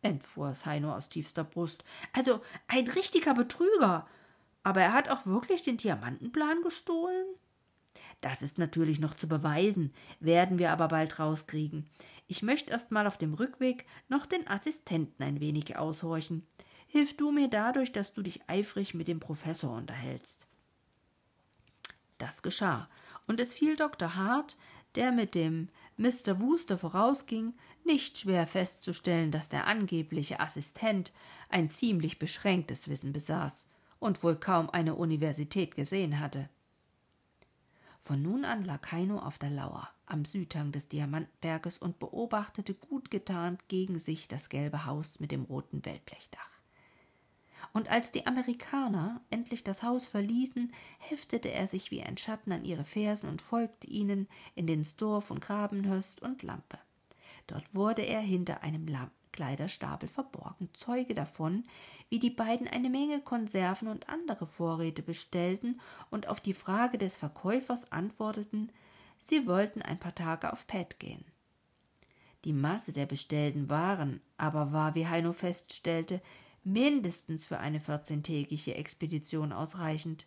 entfuhr 0.00 0.48
es 0.48 0.64
Heino 0.64 0.94
aus 0.94 1.10
tiefster 1.10 1.44
Brust. 1.44 1.84
Also 2.14 2.40
ein 2.66 2.88
richtiger 2.88 3.34
Betrüger. 3.34 4.08
Aber 4.62 4.80
er 4.80 4.94
hat 4.94 5.10
auch 5.10 5.26
wirklich 5.26 5.60
den 5.60 5.76
Diamantenplan 5.76 6.62
gestohlen? 6.62 7.26
Das 8.22 8.40
ist 8.40 8.56
natürlich 8.56 8.98
noch 8.98 9.12
zu 9.12 9.28
beweisen, 9.28 9.92
werden 10.20 10.58
wir 10.58 10.72
aber 10.72 10.88
bald 10.88 11.18
rauskriegen. 11.18 11.86
Ich 12.28 12.42
möchte 12.42 12.72
erst 12.72 12.90
mal 12.90 13.06
auf 13.06 13.18
dem 13.18 13.34
Rückweg 13.34 13.86
noch 14.08 14.26
den 14.26 14.46
Assistenten 14.48 15.22
ein 15.22 15.40
wenig 15.40 15.76
aushorchen. 15.76 16.46
Hilf 16.88 17.16
du 17.16 17.30
mir 17.30 17.48
dadurch, 17.48 17.92
dass 17.92 18.12
du 18.12 18.22
dich 18.22 18.48
eifrig 18.48 18.94
mit 18.94 19.08
dem 19.08 19.20
Professor 19.20 19.72
unterhältst. 19.72 20.46
Das 22.18 22.42
geschah, 22.42 22.88
und 23.26 23.40
es 23.40 23.54
fiel 23.54 23.76
Dr. 23.76 24.16
Hart, 24.16 24.56
der 24.94 25.12
mit 25.12 25.34
dem 25.34 25.68
Mr. 25.98 26.40
Wooster 26.40 26.78
vorausging, 26.78 27.54
nicht 27.84 28.18
schwer 28.18 28.46
festzustellen, 28.46 29.30
dass 29.30 29.48
der 29.48 29.66
angebliche 29.66 30.40
Assistent 30.40 31.12
ein 31.48 31.70
ziemlich 31.70 32.18
beschränktes 32.18 32.88
Wissen 32.88 33.12
besaß 33.12 33.66
und 33.98 34.22
wohl 34.22 34.36
kaum 34.36 34.68
eine 34.70 34.94
Universität 34.94 35.76
gesehen 35.76 36.18
hatte. 36.18 36.48
Von 38.00 38.22
nun 38.22 38.44
an 38.44 38.64
lag 38.64 38.90
Heino 38.92 39.18
auf 39.18 39.38
der 39.38 39.50
Lauer 39.50 39.88
am 40.06 40.24
Südhang 40.24 40.72
des 40.72 40.88
Diamantberges 40.88 41.78
und 41.78 41.98
beobachtete 41.98 42.74
gut 42.74 43.10
getarnt 43.10 43.68
gegen 43.68 43.98
sich 43.98 44.28
das 44.28 44.48
gelbe 44.48 44.86
Haus 44.86 45.20
mit 45.20 45.32
dem 45.32 45.44
roten 45.44 45.84
Wellblechdach. 45.84 46.56
Und 47.72 47.90
als 47.90 48.10
die 48.10 48.26
Amerikaner 48.26 49.20
endlich 49.30 49.64
das 49.64 49.82
Haus 49.82 50.06
verließen, 50.06 50.72
heftete 50.98 51.50
er 51.50 51.66
sich 51.66 51.90
wie 51.90 52.02
ein 52.02 52.16
Schatten 52.16 52.52
an 52.52 52.64
ihre 52.64 52.84
Fersen 52.84 53.28
und 53.28 53.42
folgte 53.42 53.86
ihnen 53.88 54.28
in 54.54 54.66
den 54.66 54.84
Store 54.84 55.20
von 55.20 55.40
Grabenhöst 55.40 56.22
und 56.22 56.42
Lampe. 56.42 56.78
Dort 57.46 57.74
wurde 57.74 58.02
er 58.02 58.20
hinter 58.20 58.62
einem 58.62 58.86
Kleiderstapel 59.32 60.08
verborgen, 60.08 60.70
Zeuge 60.72 61.14
davon, 61.14 61.64
wie 62.08 62.18
die 62.18 62.30
beiden 62.30 62.66
eine 62.66 62.88
Menge 62.88 63.20
Konserven 63.20 63.88
und 63.88 64.08
andere 64.08 64.46
Vorräte 64.46 65.02
bestellten 65.02 65.80
und 66.10 66.28
auf 66.28 66.40
die 66.40 66.54
Frage 66.54 66.98
des 66.98 67.16
Verkäufers 67.16 67.92
antworteten, 67.92 68.72
sie 69.18 69.46
wollten 69.46 69.82
ein 69.82 69.98
paar 69.98 70.14
Tage 70.14 70.52
auf 70.52 70.66
Pet 70.66 70.98
gehen. 70.98 71.24
Die 72.44 72.52
Masse 72.52 72.92
der 72.92 73.06
bestellten 73.06 73.68
Waren 73.70 74.20
aber 74.36 74.72
war, 74.72 74.94
wie 74.94 75.06
Heino 75.06 75.32
feststellte, 75.32 76.20
mindestens 76.62 77.44
für 77.44 77.58
eine 77.58 77.80
vierzehntägige 77.80 78.74
Expedition 78.74 79.52
ausreichend. 79.52 80.26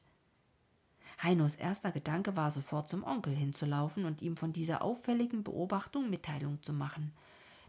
Heinos 1.21 1.55
erster 1.55 1.91
Gedanke 1.91 2.35
war 2.37 2.49
sofort 2.49 2.89
zum 2.89 3.03
Onkel 3.03 3.35
hinzulaufen 3.35 4.05
und 4.05 4.21
ihm 4.21 4.37
von 4.37 4.53
dieser 4.53 4.81
auffälligen 4.81 5.43
Beobachtung 5.43 6.09
Mitteilung 6.09 6.61
zu 6.61 6.71
machen. 6.71 7.11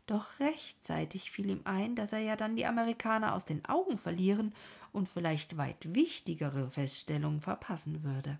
Doch 0.06 0.26
rechtzeitig 0.40 1.30
fiel 1.30 1.50
ihm 1.50 1.60
ein, 1.64 1.94
dass 1.94 2.12
er 2.12 2.20
ja 2.20 2.36
dann 2.36 2.56
die 2.56 2.66
Amerikaner 2.66 3.34
aus 3.34 3.44
den 3.44 3.64
Augen 3.64 3.98
verlieren 3.98 4.54
und 4.92 5.08
vielleicht 5.08 5.56
weit 5.56 5.94
wichtigere 5.94 6.70
Feststellungen 6.70 7.40
verpassen 7.40 8.02
würde. 8.02 8.38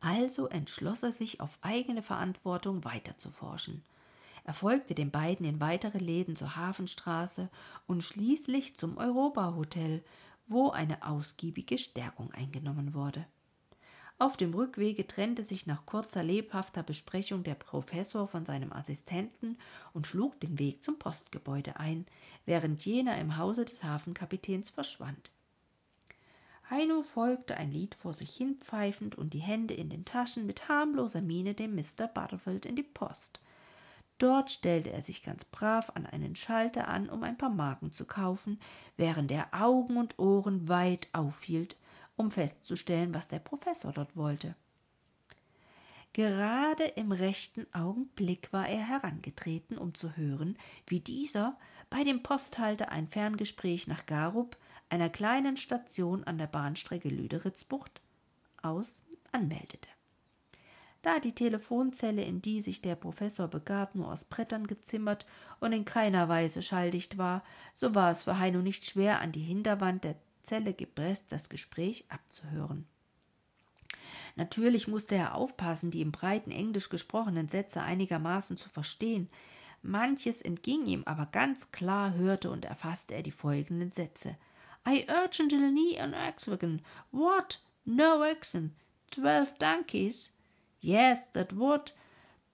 Also 0.00 0.48
entschloss 0.48 1.02
er 1.02 1.12
sich, 1.12 1.40
auf 1.40 1.58
eigene 1.62 2.02
Verantwortung 2.02 2.84
weiterzuforschen. 2.84 3.82
Er 4.44 4.54
folgte 4.54 4.94
den 4.94 5.10
beiden 5.10 5.44
in 5.44 5.60
weitere 5.60 5.98
Läden 5.98 6.36
zur 6.36 6.54
Hafenstraße 6.54 7.48
und 7.86 8.04
schließlich 8.04 8.76
zum 8.76 8.96
Europa-Hotel, 8.96 10.04
wo 10.46 10.70
eine 10.70 11.04
ausgiebige 11.04 11.78
Stärkung 11.78 12.30
eingenommen 12.32 12.94
wurde. 12.94 13.26
Auf 14.18 14.38
dem 14.38 14.54
Rückwege 14.54 15.06
trennte 15.06 15.44
sich 15.44 15.66
nach 15.66 15.84
kurzer 15.84 16.22
lebhafter 16.22 16.82
Besprechung 16.82 17.42
der 17.42 17.54
Professor 17.54 18.26
von 18.26 18.46
seinem 18.46 18.72
Assistenten 18.72 19.58
und 19.92 20.06
schlug 20.06 20.40
den 20.40 20.58
Weg 20.58 20.82
zum 20.82 20.98
Postgebäude 20.98 21.78
ein, 21.78 22.06
während 22.46 22.84
jener 22.86 23.18
im 23.18 23.36
Hause 23.36 23.66
des 23.66 23.84
Hafenkapitäns 23.84 24.70
verschwand. 24.70 25.32
Heino 26.68 27.02
folgte 27.02 27.56
ein 27.56 27.70
Lied 27.70 27.94
vor 27.94 28.14
sich 28.14 28.34
hin 28.34 28.56
pfeifend 28.58 29.16
und 29.16 29.34
die 29.34 29.38
Hände 29.38 29.74
in 29.74 29.88
den 29.88 30.04
Taschen 30.04 30.46
mit 30.46 30.68
harmloser 30.68 31.20
Miene 31.20 31.54
dem 31.54 31.76
Mr. 31.76 32.08
Butterfield 32.12 32.66
in 32.66 32.74
die 32.74 32.82
Post. 32.82 33.40
Dort 34.18 34.50
stellte 34.50 34.90
er 34.90 35.02
sich 35.02 35.22
ganz 35.22 35.44
brav 35.44 35.92
an 35.94 36.06
einen 36.06 36.34
Schalter 36.34 36.88
an, 36.88 37.08
um 37.08 37.22
ein 37.22 37.38
paar 37.38 37.50
Marken 37.50 37.92
zu 37.92 38.04
kaufen, 38.04 38.58
während 38.96 39.30
er 39.30 39.48
Augen 39.52 39.96
und 39.96 40.18
Ohren 40.18 40.68
weit 40.68 41.08
aufhielt, 41.12 41.76
um 42.16 42.30
festzustellen, 42.30 43.14
was 43.14 43.28
der 43.28 43.40
Professor 43.40 43.92
dort 43.92 44.16
wollte. 44.16 44.56
Gerade 46.14 46.84
im 46.84 47.12
rechten 47.12 47.66
Augenblick 47.74 48.50
war 48.52 48.66
er 48.66 48.88
herangetreten, 48.88 49.76
um 49.76 49.94
zu 49.94 50.16
hören, 50.16 50.56
wie 50.86 51.00
dieser 51.00 51.58
bei 51.90 52.04
dem 52.04 52.22
Posthalter 52.22 52.90
ein 52.90 53.06
Ferngespräch 53.06 53.86
nach 53.86 54.06
Garup, 54.06 54.56
einer 54.88 55.10
kleinen 55.10 55.56
Station 55.56 56.24
an 56.24 56.38
der 56.38 56.46
Bahnstrecke 56.46 57.08
Lüderitzbucht, 57.08 58.00
aus 58.62 59.02
anmeldete. 59.32 59.88
Da 61.02 61.20
die 61.20 61.34
Telefonzelle, 61.34 62.24
in 62.24 62.42
die 62.42 62.60
sich 62.60 62.82
der 62.82 62.96
Professor 62.96 63.46
begab, 63.46 63.94
nur 63.94 64.10
aus 64.10 64.24
Brettern 64.24 64.66
gezimmert 64.66 65.24
und 65.60 65.72
in 65.72 65.84
keiner 65.84 66.28
Weise 66.28 66.62
schalldicht 66.62 67.16
war, 67.16 67.44
so 67.76 67.94
war 67.94 68.10
es 68.10 68.24
für 68.24 68.40
Heino 68.40 68.60
nicht 68.60 68.84
schwer, 68.84 69.20
an 69.20 69.30
die 69.30 69.42
Hinterwand 69.42 70.02
der 70.02 70.16
Zelle 70.42 70.74
gepresst 70.74 71.30
das 71.30 71.48
Gespräch 71.48 72.06
abzuhören. 72.08 72.86
Natürlich 74.34 74.86
musste 74.86 75.14
er 75.14 75.34
aufpassen, 75.34 75.90
die 75.90 76.02
im 76.02 76.12
breiten 76.12 76.50
Englisch 76.50 76.88
gesprochenen 76.88 77.48
Sätze 77.48 77.82
einigermaßen 77.82 78.56
zu 78.56 78.68
verstehen. 78.68 79.28
Manches 79.82 80.42
entging 80.42 80.86
ihm, 80.86 81.04
aber 81.04 81.26
ganz 81.26 81.70
klar 81.70 82.14
hörte 82.14 82.50
und 82.50 82.64
erfasste 82.64 83.14
er 83.14 83.22
die 83.22 83.30
folgenden 83.30 83.92
Sätze. 83.92 84.36
I 84.86 85.04
urgently 85.08 85.70
need 85.70 85.98
an 85.98 86.12
Exwagon. 86.12 86.80
What? 87.10 87.58
No 87.84 88.22
oxen. 88.22 88.74
Twelve 89.10 89.58
donkeys. 89.58 90.30
Yes, 90.80 91.26
that 91.32 91.52
would 91.52 91.90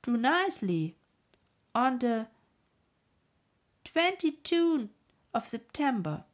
do 0.03 0.17
nicely. 0.17 0.97
On 1.75 1.99
the 1.99 2.27
22 3.85 4.89
of 5.35 5.47
September. 5.47 6.25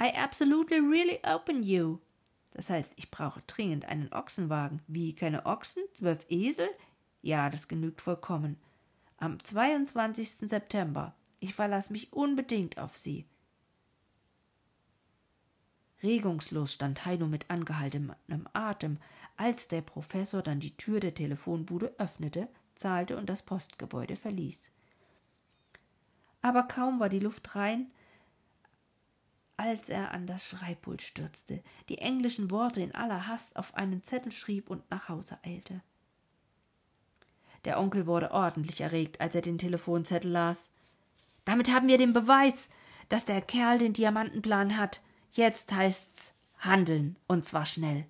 I 0.00 0.10
absolutely 0.10 0.80
really 0.80 1.20
open 1.24 1.62
you. 1.62 2.00
Das 2.54 2.68
heißt, 2.68 2.92
ich 2.96 3.10
brauche 3.10 3.42
dringend 3.46 3.84
einen 3.84 4.12
Ochsenwagen. 4.12 4.80
Wie, 4.88 5.14
keine 5.14 5.46
Ochsen? 5.46 5.84
Zwölf 5.94 6.26
Esel? 6.28 6.68
Ja, 7.22 7.50
das 7.50 7.68
genügt 7.68 8.00
vollkommen. 8.00 8.56
Am 9.18 9.42
22. 9.42 10.48
September. 10.48 11.14
Ich 11.38 11.54
verlasse 11.54 11.92
mich 11.92 12.12
unbedingt 12.12 12.78
auf 12.78 12.96
Sie. 12.96 13.26
Regungslos 16.02 16.74
stand 16.74 17.04
Heino 17.04 17.26
mit 17.26 17.50
angehaltenem 17.50 18.14
Atem, 18.52 18.98
als 19.36 19.68
der 19.68 19.82
Professor 19.82 20.42
dann 20.42 20.60
die 20.60 20.76
Tür 20.76 21.00
der 21.00 21.14
Telefonbude 21.14 21.94
öffnete, 21.98 22.48
zahlte 22.76 23.16
und 23.16 23.28
das 23.28 23.42
Postgebäude 23.42 24.16
verließ. 24.16 24.70
Aber 26.42 26.62
kaum 26.64 27.00
war 27.00 27.08
die 27.08 27.18
Luft 27.18 27.56
rein, 27.56 27.90
als 29.56 29.88
er 29.88 30.12
an 30.12 30.26
das 30.26 30.48
Schreibpult 30.48 31.02
stürzte, 31.02 31.62
die 31.88 31.98
englischen 31.98 32.50
Worte 32.52 32.80
in 32.80 32.94
aller 32.94 33.26
Hast 33.26 33.56
auf 33.56 33.74
einen 33.74 34.04
Zettel 34.04 34.30
schrieb 34.30 34.70
und 34.70 34.88
nach 34.90 35.08
Hause 35.08 35.38
eilte. 35.44 35.82
Der 37.64 37.80
Onkel 37.80 38.06
wurde 38.06 38.30
ordentlich 38.30 38.80
erregt, 38.80 39.20
als 39.20 39.34
er 39.34 39.42
den 39.42 39.58
Telefonzettel 39.58 40.30
las. 40.30 40.70
Damit 41.44 41.72
haben 41.72 41.88
wir 41.88 41.98
den 41.98 42.12
Beweis, 42.12 42.68
dass 43.08 43.24
der 43.24 43.42
Kerl 43.42 43.78
den 43.78 43.94
Diamantenplan 43.94 44.76
hat, 44.76 45.00
Jetzt 45.38 45.72
heißt's 45.72 46.34
handeln, 46.58 47.14
und 47.28 47.44
zwar 47.44 47.64
schnell. 47.64 48.06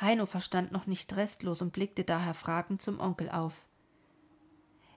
Heino 0.00 0.24
verstand 0.24 0.72
noch 0.72 0.86
nicht 0.86 1.14
restlos 1.16 1.60
und 1.60 1.74
blickte 1.74 2.02
daher 2.02 2.32
fragend 2.32 2.80
zum 2.80 2.98
Onkel 2.98 3.28
auf. 3.28 3.66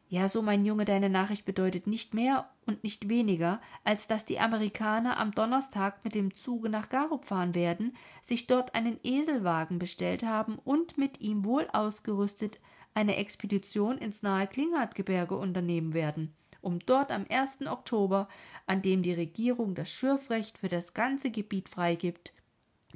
Ja, 0.08 0.30
so, 0.30 0.42
mein 0.42 0.64
Junge, 0.64 0.86
deine 0.86 1.10
Nachricht 1.10 1.44
bedeutet 1.44 1.86
nicht 1.86 2.14
mehr 2.14 2.50
und 2.66 2.86
nicht 2.86 3.10
weniger, 3.10 3.60
als 3.84 4.08
dass 4.08 4.24
die 4.24 4.40
Amerikaner 4.40 5.18
am 5.18 5.34
Donnerstag 5.34 6.02
mit 6.06 6.16
dem 6.16 6.34
Zuge 6.34 6.70
nach 6.70 6.88
Garup 6.88 7.26
fahren 7.26 7.56
werden, 7.56 7.94
sich 8.22 8.48
dort 8.48 8.74
einen 8.74 8.98
Eselwagen 9.04 9.80
bestellt 9.80 10.24
haben 10.24 10.60
und 10.64 10.98
mit 10.98 11.20
ihm 11.20 11.44
wohl 11.44 11.68
ausgerüstet 11.74 12.62
eine 12.94 13.18
Expedition 13.18 13.98
ins 13.98 14.24
nahe 14.24 14.48
Klinghartgebirge 14.48 15.36
unternehmen 15.36 15.92
werden 15.92 16.34
um 16.62 16.80
dort 16.80 17.12
am 17.12 17.26
1. 17.30 17.68
Oktober, 17.68 18.28
an 18.68 18.82
dem 18.82 19.04
die 19.04 19.14
Regierung 19.14 19.76
das 19.76 19.92
Schürfrecht 19.92 20.58
für 20.58 20.70
das 20.70 20.94
ganze 20.94 21.32
Gebiet 21.32 21.70
freigibt, 21.70 22.34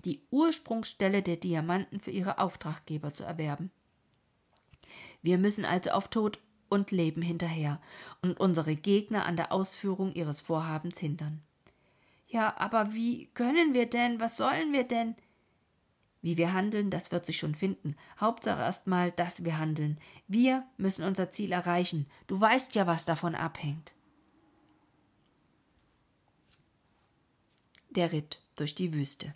die 0.03 0.21
Ursprungsstelle 0.31 1.21
der 1.21 1.37
Diamanten 1.37 1.99
für 1.99 2.11
ihre 2.11 2.39
Auftraggeber 2.39 3.13
zu 3.13 3.23
erwerben. 3.23 3.71
Wir 5.21 5.37
müssen 5.37 5.65
also 5.65 5.91
auf 5.91 6.09
Tod 6.09 6.39
und 6.69 6.91
leben 6.91 7.21
hinterher 7.21 7.81
und 8.21 8.39
unsere 8.39 8.75
Gegner 8.75 9.25
an 9.25 9.35
der 9.35 9.51
Ausführung 9.51 10.13
ihres 10.13 10.41
Vorhabens 10.41 10.99
hindern. 10.99 11.41
Ja, 12.27 12.55
aber 12.57 12.93
wie 12.93 13.27
können 13.33 13.73
wir 13.73 13.85
denn? 13.85 14.19
Was 14.19 14.37
sollen 14.37 14.73
wir 14.73 14.83
denn? 14.83 15.15
Wie 16.25 16.37
wir 16.37 16.53
handeln, 16.53 16.89
das 16.89 17.11
wird 17.11 17.27
sich 17.27 17.37
schon 17.37 17.53
finden. 17.53 17.95
Hauptsache 18.19 18.59
erst 18.59 18.87
mal, 18.87 19.11
dass 19.11 19.43
wir 19.43 19.59
handeln. 19.59 19.99
Wir 20.27 20.65
müssen 20.75 21.03
unser 21.03 21.29
Ziel 21.29 21.51
erreichen. 21.51 22.07
Du 22.25 22.41
weißt 22.41 22.73
ja, 22.73 22.87
was 22.87 23.05
davon 23.05 23.35
abhängt. 23.35 23.93
Der 27.91 28.11
Ritt 28.11 28.41
durch 28.55 28.73
die 28.73 28.91
Wüste. 28.91 29.35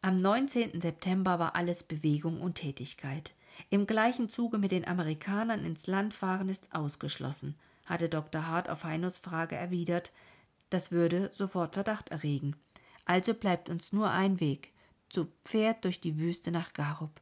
Am 0.00 0.16
19. 0.16 0.80
September 0.80 1.38
war 1.38 1.56
alles 1.56 1.82
Bewegung 1.82 2.40
und 2.40 2.54
Tätigkeit. 2.54 3.34
Im 3.68 3.86
gleichen 3.86 4.30
Zuge 4.30 4.56
mit 4.56 4.72
den 4.72 4.88
Amerikanern 4.88 5.66
ins 5.66 5.86
Land 5.86 6.14
fahren 6.14 6.48
ist 6.48 6.74
ausgeschlossen, 6.74 7.54
hatte 7.84 8.08
Dr. 8.08 8.46
Hart 8.46 8.70
auf 8.70 8.84
Heinos 8.84 9.18
Frage 9.18 9.56
erwidert. 9.56 10.10
Das 10.70 10.90
würde 10.90 11.28
sofort 11.34 11.74
Verdacht 11.74 12.08
erregen. 12.08 12.56
Also 13.04 13.34
bleibt 13.34 13.68
uns 13.68 13.92
nur 13.92 14.10
ein 14.10 14.40
Weg 14.40 14.71
zu 15.12 15.28
Pferd 15.44 15.84
durch 15.84 16.00
die 16.00 16.18
Wüste 16.18 16.50
nach 16.50 16.72
Garup. 16.72 17.20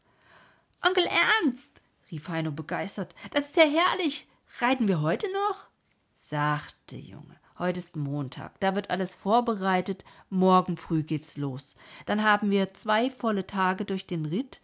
Onkel 0.87 1.05
Ernst, 1.07 1.83
rief 2.11 2.29
Heino 2.29 2.53
begeistert, 2.53 3.15
das 3.33 3.47
ist 3.47 3.57
ja 3.57 3.65
herrlich. 3.65 4.29
Reiten 4.61 4.89
wir 4.89 5.01
heute 5.01 5.27
noch? 5.33 5.69
Sachte, 6.13 6.97
Junge. 6.97 7.37
Heute 7.59 7.81
ist 7.81 7.97
Montag, 7.97 8.59
da 8.61 8.75
wird 8.75 8.89
alles 8.89 9.15
vorbereitet, 9.15 10.05
morgen 10.31 10.79
früh 10.79 11.03
geht's 11.03 11.37
los. 11.37 11.75
Dann 12.07 12.25
haben 12.25 12.51
wir 12.51 12.73
zwei 12.73 13.11
volle 13.11 13.47
Tage 13.47 13.85
durch 13.85 14.07
den 14.07 14.25
Ritt, 14.25 14.63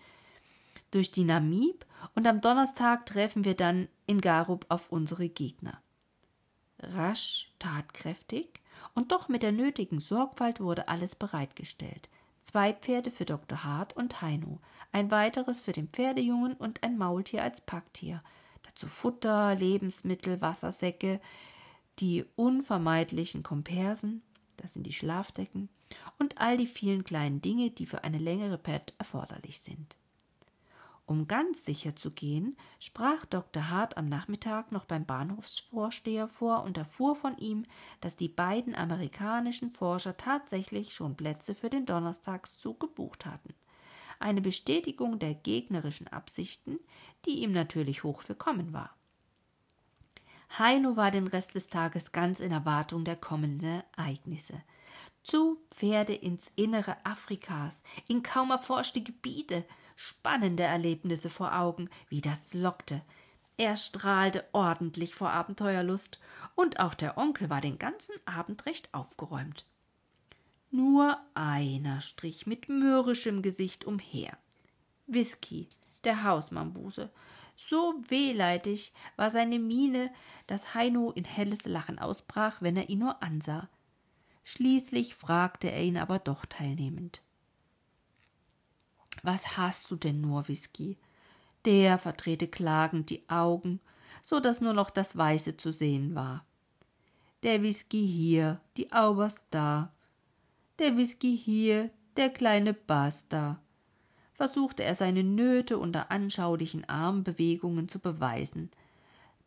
durch 0.93 1.11
die 1.11 1.25
Namib 1.25 1.85
und 2.15 2.27
am 2.27 2.41
Donnerstag 2.41 3.05
treffen 3.05 3.45
wir 3.45 3.55
dann 3.55 3.89
in 4.07 4.23
Garup 4.23 4.65
auf 4.71 4.91
unsere 4.91 5.29
Gegner. 5.29 5.83
Rasch, 6.79 7.53
tatkräftig 7.59 8.63
und 8.95 9.13
doch 9.13 9.29
mit 9.29 9.43
der 9.43 9.53
nötigen 9.53 10.01
Sorgfalt 10.01 10.61
wurde 10.61 10.89
alles 10.89 11.17
bereitgestellt 11.17 12.09
zwei 12.47 12.73
Pferde 12.73 13.11
für 13.11 13.25
Dr. 13.25 13.65
Hart 13.65 13.97
und 13.97 14.23
Heino, 14.23 14.61
ein 14.93 15.11
weiteres 15.11 15.61
für 15.61 15.73
den 15.73 15.89
Pferdejungen 15.89 16.55
und 16.55 16.85
ein 16.85 16.97
Maultier 16.97 17.43
als 17.43 17.61
Packtier, 17.61 18.23
dazu 18.63 18.87
Futter, 18.87 19.57
Lebensmittel, 19.57 20.41
Wassersäcke, 20.41 21.21
die 21.99 22.25
unvermeidlichen 22.37 23.43
Kompersen, 23.43 24.23
das 24.59 24.75
sind 24.75 24.85
die 24.85 24.93
Schlafdecken, 24.93 25.69
und 26.21 26.39
all 26.41 26.57
die 26.57 26.69
vielen 26.69 27.03
kleinen 27.03 27.41
Dinge, 27.41 27.71
die 27.71 27.87
für 27.87 28.05
eine 28.05 28.19
längere 28.19 28.59
Pet 28.59 28.95
erforderlich 28.97 29.61
sind. 29.61 29.97
Um 31.07 31.29
ganz 31.29 31.65
sicher 31.65 31.95
zu 31.95 32.11
gehen, 32.11 32.57
sprach 32.81 33.25
Dr. 33.27 33.71
Hart 33.71 33.97
am 33.97 34.09
Nachmittag 34.09 34.73
noch 34.73 34.87
beim 34.87 35.07
Bahnhofsvorsteher 35.07 36.27
vor 36.27 36.65
und 36.65 36.77
erfuhr 36.77 37.15
von 37.15 37.39
ihm, 37.39 37.65
dass 38.01 38.17
die 38.17 38.29
beiden 38.29 38.75
amerikanischen 38.75 39.71
Forscher 39.71 40.17
tatsächlich 40.17 40.93
schon 40.93 41.17
Plätze 41.17 41.55
für 41.55 41.71
den 41.71 41.87
Donnerstagszug 41.87 42.81
gebucht 42.81 43.25
hatten. 43.25 43.55
Eine 44.19 44.41
Bestätigung 44.41 45.21
der 45.21 45.35
gegnerischen 45.35 46.09
Absichten, 46.09 46.81
die 47.25 47.43
ihm 47.43 47.53
natürlich 47.53 48.03
hoch 48.03 48.25
willkommen 48.27 48.73
war. 48.73 48.97
Heino 50.59 50.97
war 50.97 51.13
den 51.13 51.29
Rest 51.29 51.55
des 51.55 51.69
Tages 51.69 52.11
ganz 52.11 52.41
in 52.41 52.51
Erwartung 52.51 53.05
der 53.05 53.17
kommenden 53.17 53.83
Ereignisse. 53.97 54.61
Zu 55.27 55.59
Pferde 55.71 56.15
ins 56.15 56.53
Innere 56.55 57.05
Afrikas, 57.05 57.83
in 58.07 58.23
kaum 58.23 58.53
erforschte 58.53 59.01
Gebiete, 59.01 59.65
spannende 59.97 60.63
Erlebnisse 60.63 61.31
vor 61.31 61.59
Augen, 61.59 61.91
wie 62.09 62.21
das 62.21 62.55
lockte. 62.55 63.03
Er 63.57 63.77
strahlte 63.77 64.45
ordentlich 64.53 65.17
vor 65.17 65.31
Abenteuerlust, 65.31 66.21
und 66.55 66.79
auch 66.79 66.95
der 66.95 67.19
Onkel 67.19 67.51
war 67.51 67.61
den 67.61 67.77
ganzen 67.77 68.15
Abend 68.25 68.67
recht 68.67 68.95
aufgeräumt. 68.95 69.67
Nur 70.71 71.19
einer 71.35 72.01
strich 72.01 72.47
mit 72.47 72.69
mürrischem 72.69 73.43
Gesicht 73.43 73.85
umher. 73.85 74.39
Whisky, 75.09 75.69
der 76.05 76.23
Hausmambuse. 76.23 77.11
So 77.57 78.01
wehleidig 78.07 78.93
war 79.17 79.31
seine 79.31 79.59
Miene, 79.59 80.13
dass 80.47 80.75
Heino 80.75 81.11
in 81.11 81.25
helles 81.25 81.65
Lachen 81.65 81.99
ausbrach, 81.99 82.63
wenn 82.63 82.77
er 82.77 82.89
ihn 82.89 83.01
nur 83.01 83.21
ansah. 83.25 83.69
Schließlich 84.49 85.17
fragte 85.17 85.73
er 85.73 85.83
ihn 85.83 85.97
aber 85.97 86.21
doch 86.21 86.47
teilnehmend. 86.47 87.21
Was 89.25 89.57
hast 89.57 89.91
du 89.91 89.97
denn 89.97 90.21
nur, 90.21 90.47
Whisky? 90.47 90.99
Der 91.65 91.99
verdrehte 91.99 92.47
klagend 92.47 93.11
die 93.11 93.29
Augen, 93.29 93.81
so 94.23 94.39
dass 94.39 94.61
nur 94.61 94.73
noch 94.73 94.91
das 94.91 95.17
Weiße 95.17 95.57
zu 95.57 95.73
sehen 95.73 96.15
war. 96.15 96.47
Der 97.43 97.61
Whisky 97.61 98.07
hier, 98.07 98.61
die 98.77 98.93
Aubers 98.93 99.45
da. 99.51 99.93
Der 100.79 100.97
Whisky 100.97 101.37
hier, 101.37 101.91
der 102.17 102.31
kleine 102.31 102.73
Bass 102.73 103.27
da. 103.29 103.61
Versuchte 104.35 104.85
er 104.85 104.95
seine 104.95 105.25
Nöte 105.25 105.77
unter 105.77 106.13
anschaulichen 106.13 106.89
Armbewegungen 106.89 107.89
zu 107.89 107.99
beweisen. 107.99 108.71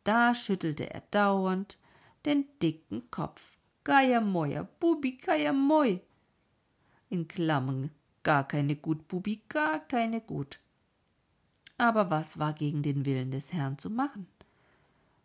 Da 0.03 0.33
schüttelte 0.33 0.89
er 0.89 1.03
dauernd 1.09 1.77
den 2.25 2.43
dicken 2.61 3.09
Kopf. 3.11 3.58
Geiermoyer, 3.83 4.63
Bubi, 4.79 5.17
Geiermoi. 5.17 6.01
In 7.09 7.27
Klammern 7.27 7.91
Gar 8.23 8.47
keine 8.47 8.75
gut, 8.75 9.07
Bubi, 9.07 9.41
gar 9.47 9.79
keine 9.79 10.19
gut. 10.21 10.59
Aber 11.77 12.09
was 12.09 12.37
war 12.37 12.53
gegen 12.53 12.83
den 12.83 13.05
Willen 13.05 13.31
des 13.31 13.53
Herrn 13.53 13.77
zu 13.77 13.89
machen? 13.89 14.27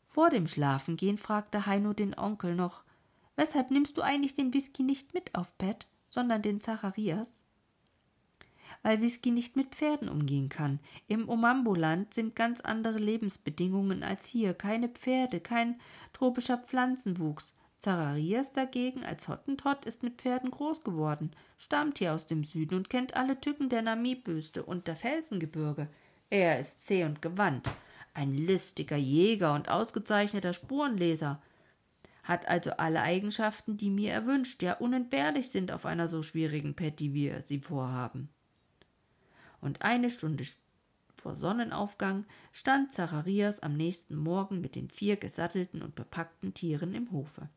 Vor 0.04 0.30
dem 0.30 0.46
Schlafengehen 0.46 1.18
fragte 1.18 1.66
Heino 1.66 1.92
den 1.92 2.16
Onkel 2.16 2.54
noch, 2.54 2.84
weshalb 3.34 3.72
nimmst 3.72 3.96
du 3.96 4.02
eigentlich 4.02 4.34
den 4.34 4.54
Whisky 4.54 4.84
nicht 4.84 5.12
mit 5.12 5.34
auf 5.34 5.52
Bett, 5.54 5.88
sondern 6.08 6.42
den 6.42 6.60
Zacharias? 6.60 7.42
Weil 8.82 9.02
Whisky 9.02 9.32
nicht 9.32 9.56
mit 9.56 9.74
Pferden 9.74 10.08
umgehen 10.08 10.48
kann. 10.48 10.78
Im 11.08 11.28
Omamboland 11.28 12.14
sind 12.14 12.36
ganz 12.36 12.60
andere 12.60 12.98
Lebensbedingungen 12.98 14.04
als 14.04 14.26
hier, 14.26 14.54
keine 14.54 14.88
Pferde, 14.88 15.40
kein 15.40 15.80
tropischer 16.12 16.58
Pflanzenwuchs. 16.58 17.52
Zacharias 17.84 18.50
dagegen 18.54 19.04
als 19.04 19.28
Hottentott 19.28 19.84
ist 19.84 20.02
mit 20.02 20.14
Pferden 20.14 20.50
groß 20.50 20.84
geworden, 20.84 21.32
stammt 21.58 21.98
hier 21.98 22.14
aus 22.14 22.24
dem 22.24 22.42
Süden 22.42 22.76
und 22.76 22.88
kennt 22.88 23.14
alle 23.14 23.38
Tücken 23.38 23.68
der 23.68 23.82
Namibwüste 23.82 24.64
und 24.64 24.86
der 24.86 24.96
Felsengebirge. 24.96 25.88
Er 26.30 26.58
ist 26.58 26.80
zäh 26.80 27.04
und 27.04 27.20
gewandt, 27.20 27.70
ein 28.14 28.32
listiger 28.32 28.96
Jäger 28.96 29.52
und 29.52 29.68
ausgezeichneter 29.68 30.54
Spurenleser, 30.54 31.42
hat 32.22 32.48
also 32.48 32.70
alle 32.70 33.02
Eigenschaften, 33.02 33.76
die 33.76 33.90
mir 33.90 34.12
erwünscht, 34.12 34.62
ja 34.62 34.72
unentbehrlich 34.78 35.50
sind 35.50 35.70
auf 35.70 35.84
einer 35.84 36.08
so 36.08 36.22
schwierigen 36.22 36.72
Pet, 36.72 37.00
wie 37.00 37.12
wir 37.12 37.42
sie 37.42 37.58
vorhaben. 37.58 38.30
Und 39.60 39.82
eine 39.82 40.08
Stunde 40.08 40.44
vor 41.18 41.34
Sonnenaufgang 41.34 42.24
stand 42.50 42.94
Zacharias 42.94 43.60
am 43.60 43.76
nächsten 43.76 44.16
Morgen 44.16 44.62
mit 44.62 44.74
den 44.74 44.88
vier 44.88 45.16
gesattelten 45.16 45.82
und 45.82 45.94
bepackten 45.94 46.54
Tieren 46.54 46.94
im 46.94 47.12
Hofe. 47.12 47.50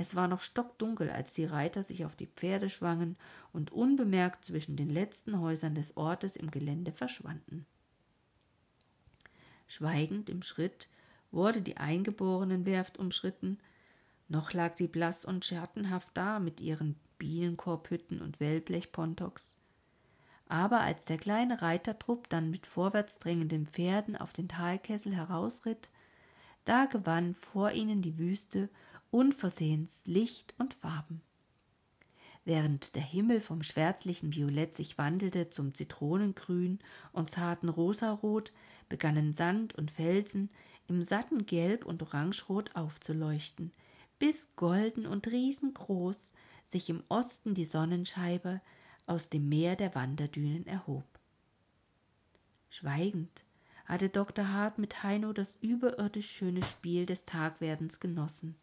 Es 0.00 0.16
war 0.16 0.28
noch 0.28 0.40
stockdunkel, 0.40 1.10
als 1.10 1.34
die 1.34 1.44
Reiter 1.44 1.82
sich 1.82 2.06
auf 2.06 2.16
die 2.16 2.26
Pferde 2.26 2.70
schwangen 2.70 3.18
und 3.52 3.70
unbemerkt 3.70 4.46
zwischen 4.46 4.74
den 4.74 4.88
letzten 4.88 5.38
Häusern 5.38 5.74
des 5.74 5.94
Ortes 5.98 6.36
im 6.36 6.50
Gelände 6.50 6.90
verschwanden. 6.90 7.66
Schweigend 9.68 10.30
im 10.30 10.40
Schritt 10.40 10.88
wurde 11.32 11.60
die 11.60 11.76
Eingeborenenwerft 11.76 12.98
umschritten, 12.98 13.58
noch 14.28 14.54
lag 14.54 14.74
sie 14.74 14.88
blass 14.88 15.26
und 15.26 15.44
schattenhaft 15.44 16.08
da 16.14 16.38
mit 16.38 16.62
ihren 16.62 16.96
Bienenkorbhütten 17.18 18.22
und 18.22 18.40
Wellblechpontoks. 18.40 19.58
Aber 20.48 20.80
als 20.80 21.04
der 21.04 21.18
kleine 21.18 21.60
Reitertrupp 21.60 22.30
dann 22.30 22.50
mit 22.50 22.66
vorwärts 22.66 23.18
drängenden 23.18 23.66
Pferden 23.66 24.16
auf 24.16 24.32
den 24.32 24.48
Talkessel 24.48 25.14
herausritt, 25.14 25.90
da 26.64 26.86
gewann 26.86 27.34
vor 27.34 27.72
ihnen 27.72 28.00
die 28.00 28.16
Wüste 28.16 28.70
unversehens 29.10 30.02
Licht 30.06 30.54
und 30.58 30.74
Farben. 30.74 31.22
Während 32.44 32.94
der 32.94 33.02
Himmel 33.02 33.40
vom 33.40 33.62
schwärzlichen 33.62 34.34
Violett 34.34 34.74
sich 34.74 34.96
wandelte 34.96 35.50
zum 35.50 35.74
Zitronengrün 35.74 36.78
und 37.12 37.30
zarten 37.30 37.68
Rosarot, 37.68 38.52
begannen 38.88 39.34
Sand 39.34 39.74
und 39.74 39.90
Felsen 39.90 40.48
im 40.88 41.02
satten 41.02 41.46
Gelb 41.46 41.84
und 41.84 42.02
Orangerot 42.02 42.74
aufzuleuchten, 42.74 43.72
bis 44.18 44.48
golden 44.56 45.06
und 45.06 45.28
riesengroß 45.28 46.32
sich 46.66 46.88
im 46.88 47.02
Osten 47.08 47.54
die 47.54 47.64
Sonnenscheibe 47.64 48.60
aus 49.06 49.28
dem 49.28 49.48
Meer 49.48 49.76
der 49.76 49.94
Wanderdünen 49.94 50.66
erhob. 50.66 51.04
Schweigend 52.70 53.44
hatte 53.84 54.08
Dr. 54.08 54.48
Hart 54.48 54.78
mit 54.78 55.02
Heino 55.02 55.32
das 55.32 55.58
überirdisch 55.60 56.30
schöne 56.30 56.62
Spiel 56.62 57.06
des 57.06 57.24
Tagwerdens 57.24 57.98
genossen 58.00 58.56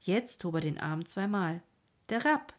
Jetzt 0.00 0.44
hob 0.44 0.56
er 0.56 0.60
den 0.60 0.78
Arm 0.78 1.06
zweimal. 1.06 1.62
Der 2.08 2.24
Rapp! 2.24 2.54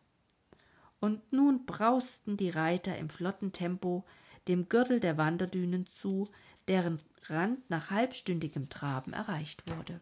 Und 1.00 1.32
nun 1.32 1.66
brausten 1.66 2.36
die 2.38 2.50
Reiter 2.50 2.98
im 2.98 3.10
flotten 3.10 3.52
Tempo 3.52 4.06
dem 4.48 4.68
Gürtel 4.68 5.00
der 5.00 5.18
Wanderdünen 5.18 5.86
zu, 5.86 6.28
deren 6.68 7.00
Rand 7.28 7.70
nach 7.70 7.92
halbstündigem 7.92 8.70
Traben 8.70 9.14
erreicht 9.14 9.64
wurde. 9.70 10.02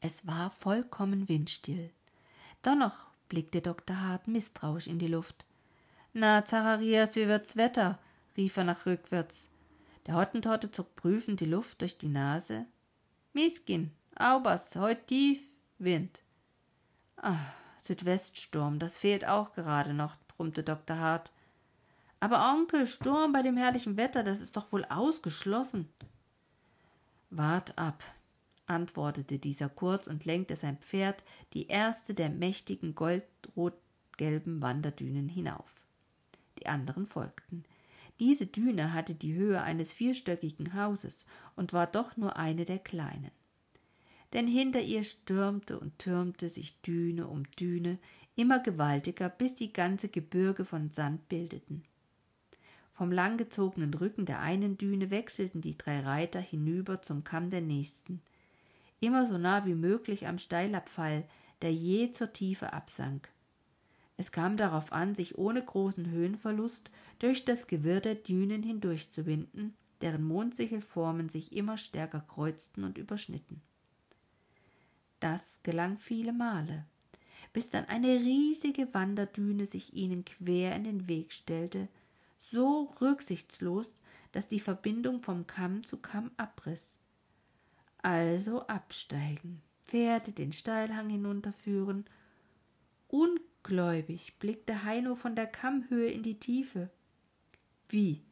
Es 0.00 0.26
war 0.26 0.50
vollkommen 0.50 1.28
windstill. 1.28 1.90
Dennoch 2.64 3.06
blickte 3.28 3.60
Dr. 3.60 4.00
Hart 4.00 4.28
misstrauisch 4.28 4.86
in 4.86 4.98
die 4.98 5.08
Luft. 5.08 5.44
Na, 6.12 6.44
Zacharias, 6.44 7.16
wie 7.16 7.28
wird's 7.28 7.56
Wetter? 7.56 7.98
rief 8.36 8.56
er 8.56 8.64
nach 8.64 8.86
rückwärts. 8.86 9.48
Der 10.06 10.16
Hottentotte 10.16 10.70
zog 10.70 10.96
prüfend 10.96 11.40
die 11.40 11.46
Luft 11.46 11.80
durch 11.80 11.98
die 11.98 12.08
Nase. 12.08 12.66
Miskin, 13.32 13.92
Aubers, 14.16 14.76
heut 14.76 15.06
tief 15.06 15.40
Wind. 15.78 16.22
Ah, 17.16 17.38
Südweststurm, 17.82 18.78
das 18.78 18.98
fehlt 18.98 19.26
auch 19.26 19.52
gerade 19.52 19.94
noch, 19.94 20.16
brummte 20.28 20.62
Dr. 20.62 20.98
Hart. 20.98 21.32
Aber 22.20 22.52
Onkel, 22.52 22.86
Sturm 22.86 23.32
bei 23.32 23.42
dem 23.42 23.56
herrlichen 23.56 23.96
Wetter, 23.96 24.22
das 24.22 24.40
ist 24.40 24.56
doch 24.56 24.70
wohl 24.70 24.84
ausgeschlossen. 24.84 25.88
Wart 27.30 27.76
ab, 27.78 28.04
antwortete 28.66 29.38
dieser 29.38 29.68
kurz 29.68 30.06
und 30.06 30.24
lenkte 30.24 30.54
sein 30.54 30.76
Pferd 30.76 31.24
die 31.52 31.66
erste 31.66 32.14
der 32.14 32.30
mächtigen 32.30 32.94
goldrot-gelben 32.94 34.62
Wanderdünen 34.62 35.28
hinauf. 35.28 35.74
Die 36.58 36.66
anderen 36.66 37.06
folgten. 37.06 37.64
Diese 38.20 38.46
Düne 38.46 38.92
hatte 38.92 39.14
die 39.14 39.34
Höhe 39.34 39.60
eines 39.60 39.92
vierstöckigen 39.92 40.74
Hauses 40.74 41.26
und 41.56 41.72
war 41.72 41.88
doch 41.88 42.16
nur 42.16 42.36
eine 42.36 42.64
der 42.64 42.78
kleinen. 42.78 43.32
Denn 44.32 44.46
hinter 44.46 44.80
ihr 44.80 45.04
stürmte 45.04 45.78
und 45.78 45.98
türmte 45.98 46.48
sich 46.48 46.80
Düne 46.82 47.26
um 47.26 47.44
Düne, 47.58 47.98
immer 48.34 48.60
gewaltiger, 48.60 49.28
bis 49.28 49.58
sie 49.58 49.72
ganze 49.72 50.08
Gebirge 50.08 50.64
von 50.64 50.90
Sand 50.90 51.28
bildeten. 51.28 51.84
Vom 52.94 53.12
langgezogenen 53.12 53.92
Rücken 53.94 54.26
der 54.26 54.40
einen 54.40 54.78
Düne 54.78 55.10
wechselten 55.10 55.60
die 55.60 55.76
drei 55.76 56.00
Reiter 56.00 56.40
hinüber 56.40 57.02
zum 57.02 57.24
Kamm 57.24 57.50
der 57.50 57.60
nächsten, 57.60 58.22
immer 59.00 59.26
so 59.26 59.38
nah 59.38 59.66
wie 59.66 59.74
möglich 59.74 60.26
am 60.26 60.38
Steilabfall, 60.38 61.24
der 61.62 61.72
je 61.72 62.10
zur 62.10 62.32
Tiefe 62.32 62.72
absank. 62.72 63.28
Es 64.16 64.30
kam 64.30 64.56
darauf 64.56 64.92
an, 64.92 65.14
sich 65.14 65.38
ohne 65.38 65.64
großen 65.64 66.10
Höhenverlust 66.10 66.90
durch 67.18 67.44
das 67.44 67.66
Gewirr 67.66 68.00
der 68.00 68.14
Dünen 68.14 68.62
hindurchzuwinden, 68.62 69.74
deren 70.00 70.22
Mondsichelformen 70.22 71.28
sich 71.28 71.52
immer 71.52 71.76
stärker 71.76 72.20
kreuzten 72.20 72.84
und 72.84 72.98
überschnitten. 72.98 73.62
Das 75.22 75.60
gelang 75.62 75.98
viele 75.98 76.32
Male, 76.32 76.84
bis 77.52 77.70
dann 77.70 77.84
eine 77.84 78.08
riesige 78.08 78.92
Wanderdüne 78.92 79.66
sich 79.66 79.94
ihnen 79.94 80.24
quer 80.24 80.74
in 80.74 80.82
den 80.82 81.06
Weg 81.06 81.32
stellte, 81.32 81.86
so 82.40 82.90
rücksichtslos, 83.00 84.02
dass 84.32 84.48
die 84.48 84.58
Verbindung 84.58 85.22
vom 85.22 85.46
Kamm 85.46 85.86
zu 85.86 85.98
Kamm 85.98 86.32
abriss. 86.38 86.98
Also 87.98 88.66
absteigen, 88.66 89.62
Pferde 89.84 90.32
den 90.32 90.52
Steilhang 90.52 91.08
hinunterführen, 91.08 92.04
Ungläubig 93.06 94.40
blickte 94.40 94.82
Heino 94.82 95.14
von 95.14 95.36
der 95.36 95.46
Kammhöhe 95.46 96.10
in 96.10 96.24
die 96.24 96.40
Tiefe. 96.40 96.90
Wie? 97.88 98.24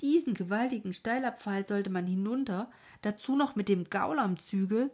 Diesen 0.00 0.34
gewaltigen 0.34 0.92
Steilabfall 0.92 1.66
sollte 1.66 1.90
man 1.90 2.06
hinunter, 2.06 2.70
dazu 3.02 3.34
noch 3.34 3.56
mit 3.56 3.68
dem 3.68 3.90
Gaul 3.90 4.20
am 4.20 4.38
Zügel? 4.38 4.92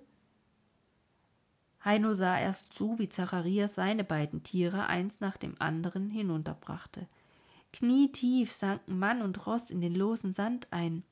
Heino 1.85 2.15
sah 2.15 2.39
erst 2.39 2.73
zu, 2.73 2.99
wie 2.99 3.11
Zacharias 3.11 3.75
seine 3.75 4.05
beiden 4.05 4.43
Tiere 4.43 4.87
eins 4.87 5.21
nach 5.21 5.37
dem 5.37 5.55
anderen 5.59 6.11
hinunterbrachte. 6.11 7.07
Knietief 7.73 8.53
sanken 8.53 8.99
Mann 8.99 9.21
und 9.21 9.47
Ross 9.47 9.71
in 9.71 9.81
den 9.81 9.95
losen 9.95 10.33
Sand 10.33 10.69
ein, 10.71 11.03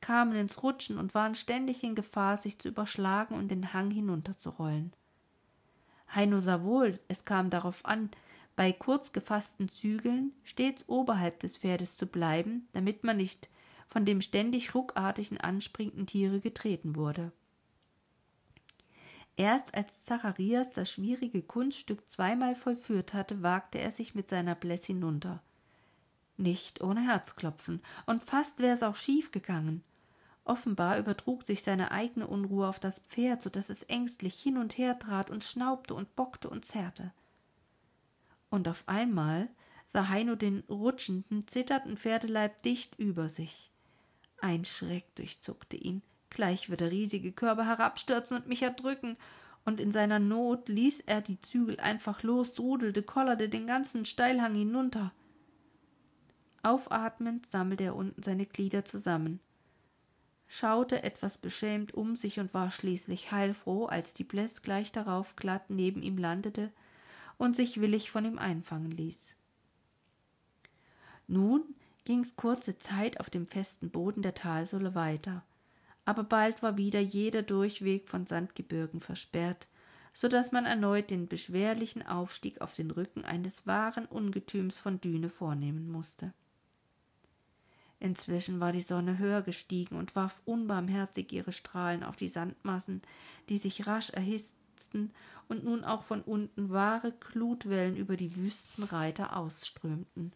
kamen 0.00 0.34
ins 0.34 0.62
Rutschen 0.62 0.96
und 0.96 1.14
waren 1.14 1.34
ständig 1.34 1.84
in 1.84 1.94
Gefahr, 1.94 2.38
sich 2.38 2.58
zu 2.58 2.68
überschlagen 2.68 3.34
und 3.34 3.50
den 3.50 3.74
Hang 3.74 3.90
hinunterzurollen. 3.90 4.92
Heino 6.14 6.38
sah 6.38 6.62
wohl, 6.62 6.98
es 7.08 7.24
kam 7.24 7.50
darauf 7.50 7.84
an, 7.84 8.10
bei 8.56 8.72
kurz 8.72 9.12
gefassten 9.12 9.68
Zügeln 9.68 10.32
stets 10.44 10.88
oberhalb 10.88 11.40
des 11.40 11.58
Pferdes 11.58 11.96
zu 11.96 12.06
bleiben, 12.06 12.68
damit 12.72 13.04
man 13.04 13.16
nicht 13.16 13.48
von 13.88 14.04
dem 14.04 14.20
ständig 14.20 14.74
ruckartigen 14.74 15.38
anspringenden 15.38 16.06
Tiere 16.06 16.40
getreten 16.40 16.96
wurde. 16.96 17.32
Erst 19.36 19.74
als 19.74 20.04
Zacharias 20.04 20.70
das 20.70 20.90
schwierige 20.90 21.42
Kunststück 21.42 22.08
zweimal 22.08 22.54
vollführt 22.54 23.14
hatte, 23.14 23.42
wagte 23.42 23.78
er 23.78 23.90
sich 23.90 24.14
mit 24.14 24.28
seiner 24.28 24.54
Bläss 24.54 24.84
hinunter. 24.84 25.42
Nicht 26.36 26.82
ohne 26.82 27.02
Herzklopfen, 27.02 27.80
und 28.06 28.22
fast 28.22 28.60
wäre 28.60 28.74
es 28.74 28.82
auch 28.82 28.96
schief 28.96 29.30
gegangen. 29.30 29.82
Offenbar 30.44 30.98
übertrug 30.98 31.44
sich 31.44 31.62
seine 31.62 31.92
eigene 31.92 32.26
Unruhe 32.26 32.66
auf 32.66 32.80
das 32.80 32.98
Pferd, 32.98 33.42
so 33.42 33.48
dass 33.48 33.70
es 33.70 33.84
ängstlich 33.84 34.40
hin 34.40 34.58
und 34.58 34.76
her 34.76 34.98
trat 34.98 35.30
und 35.30 35.44
schnaubte 35.44 35.94
und 35.94 36.14
bockte 36.16 36.50
und 36.50 36.64
zerrte. 36.64 37.12
Und 38.50 38.68
auf 38.68 38.82
einmal 38.86 39.48
sah 39.86 40.08
Heino 40.08 40.34
den 40.34 40.60
rutschenden, 40.68 41.46
zitternden 41.46 41.96
Pferdeleib 41.96 42.60
dicht 42.62 42.98
über 42.98 43.28
sich. 43.28 43.70
Ein 44.40 44.64
Schreck 44.64 45.14
durchzuckte 45.14 45.76
ihn, 45.76 46.02
gleich 46.32 46.70
würde 46.70 46.90
riesige 46.90 47.32
Körper 47.32 47.66
herabstürzen 47.66 48.38
und 48.38 48.48
mich 48.48 48.62
erdrücken, 48.62 49.16
und 49.64 49.78
in 49.78 49.92
seiner 49.92 50.18
Not 50.18 50.68
ließ 50.68 51.04
er 51.06 51.20
die 51.20 51.38
Zügel 51.38 51.78
einfach 51.78 52.24
los, 52.24 52.52
trudelte, 52.52 53.04
kollerte 53.04 53.48
den 53.48 53.68
ganzen 53.68 54.04
Steilhang 54.04 54.56
hinunter. 54.56 55.12
Aufatmend 56.64 57.46
sammelte 57.46 57.84
er 57.84 57.94
unten 57.94 58.22
seine 58.24 58.46
Glieder 58.46 58.84
zusammen 58.84 59.38
schaute 60.52 61.02
etwas 61.02 61.38
beschämt 61.38 61.94
um 61.94 62.14
sich 62.14 62.38
und 62.38 62.52
war 62.52 62.70
schließlich 62.70 63.32
heilfroh, 63.32 63.86
als 63.86 64.12
die 64.12 64.22
Bläss 64.22 64.60
gleich 64.60 64.92
darauf 64.92 65.34
glatt 65.34 65.70
neben 65.70 66.02
ihm 66.02 66.18
landete 66.18 66.70
und 67.38 67.56
sich 67.56 67.80
willig 67.80 68.10
von 68.10 68.26
ihm 68.26 68.38
einfangen 68.38 68.90
ließ. 68.90 69.34
Nun 71.26 71.62
ging's 72.04 72.36
kurze 72.36 72.78
Zeit 72.78 73.18
auf 73.18 73.30
dem 73.30 73.46
festen 73.46 73.88
Boden 73.88 74.20
der 74.20 74.34
Talsohle 74.34 74.94
weiter, 74.94 75.42
aber 76.04 76.24
bald 76.24 76.62
war 76.62 76.76
wieder 76.76 77.00
jeder 77.00 77.42
Durchweg 77.42 78.08
von 78.08 78.26
Sandgebirgen 78.26 79.00
versperrt, 79.00 79.68
so 80.12 80.28
dass 80.28 80.52
man 80.52 80.66
erneut 80.66 81.10
den 81.10 81.28
beschwerlichen 81.28 82.06
Aufstieg 82.06 82.60
auf 82.60 82.74
den 82.74 82.90
Rücken 82.90 83.24
eines 83.24 83.66
wahren 83.66 84.06
Ungetüms 84.06 84.78
von 84.78 85.00
Düne 85.00 85.28
vornehmen 85.28 85.90
musste. 85.90 86.32
Inzwischen 87.98 88.58
war 88.58 88.72
die 88.72 88.80
Sonne 88.80 89.18
höher 89.18 89.42
gestiegen 89.42 89.96
und 89.96 90.16
warf 90.16 90.40
unbarmherzig 90.44 91.32
ihre 91.32 91.52
Strahlen 91.52 92.02
auf 92.02 92.16
die 92.16 92.28
Sandmassen, 92.28 93.00
die 93.48 93.58
sich 93.58 93.86
rasch 93.86 94.10
erhitzten 94.10 95.12
und 95.48 95.62
nun 95.62 95.84
auch 95.84 96.02
von 96.02 96.20
unten 96.20 96.70
wahre 96.70 97.12
Glutwellen 97.12 97.96
über 97.96 98.16
die 98.16 98.34
Wüstenreiter 98.34 99.36
ausströmten. 99.36 100.32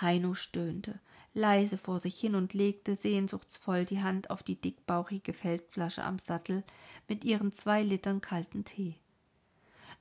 Heino 0.00 0.34
stöhnte 0.34 0.98
leise 1.32 1.78
vor 1.78 1.98
sich 1.98 2.18
hin 2.18 2.34
und 2.34 2.54
legte 2.54 2.96
sehnsuchtsvoll 2.96 3.84
die 3.84 4.02
Hand 4.02 4.30
auf 4.30 4.42
die 4.42 4.60
dickbauchige 4.60 5.32
Feldflasche 5.32 6.04
am 6.04 6.18
Sattel 6.18 6.64
mit 7.08 7.24
ihren 7.24 7.52
zwei 7.52 7.82
Litern 7.82 8.20
kalten 8.20 8.64
Tee. 8.64 8.96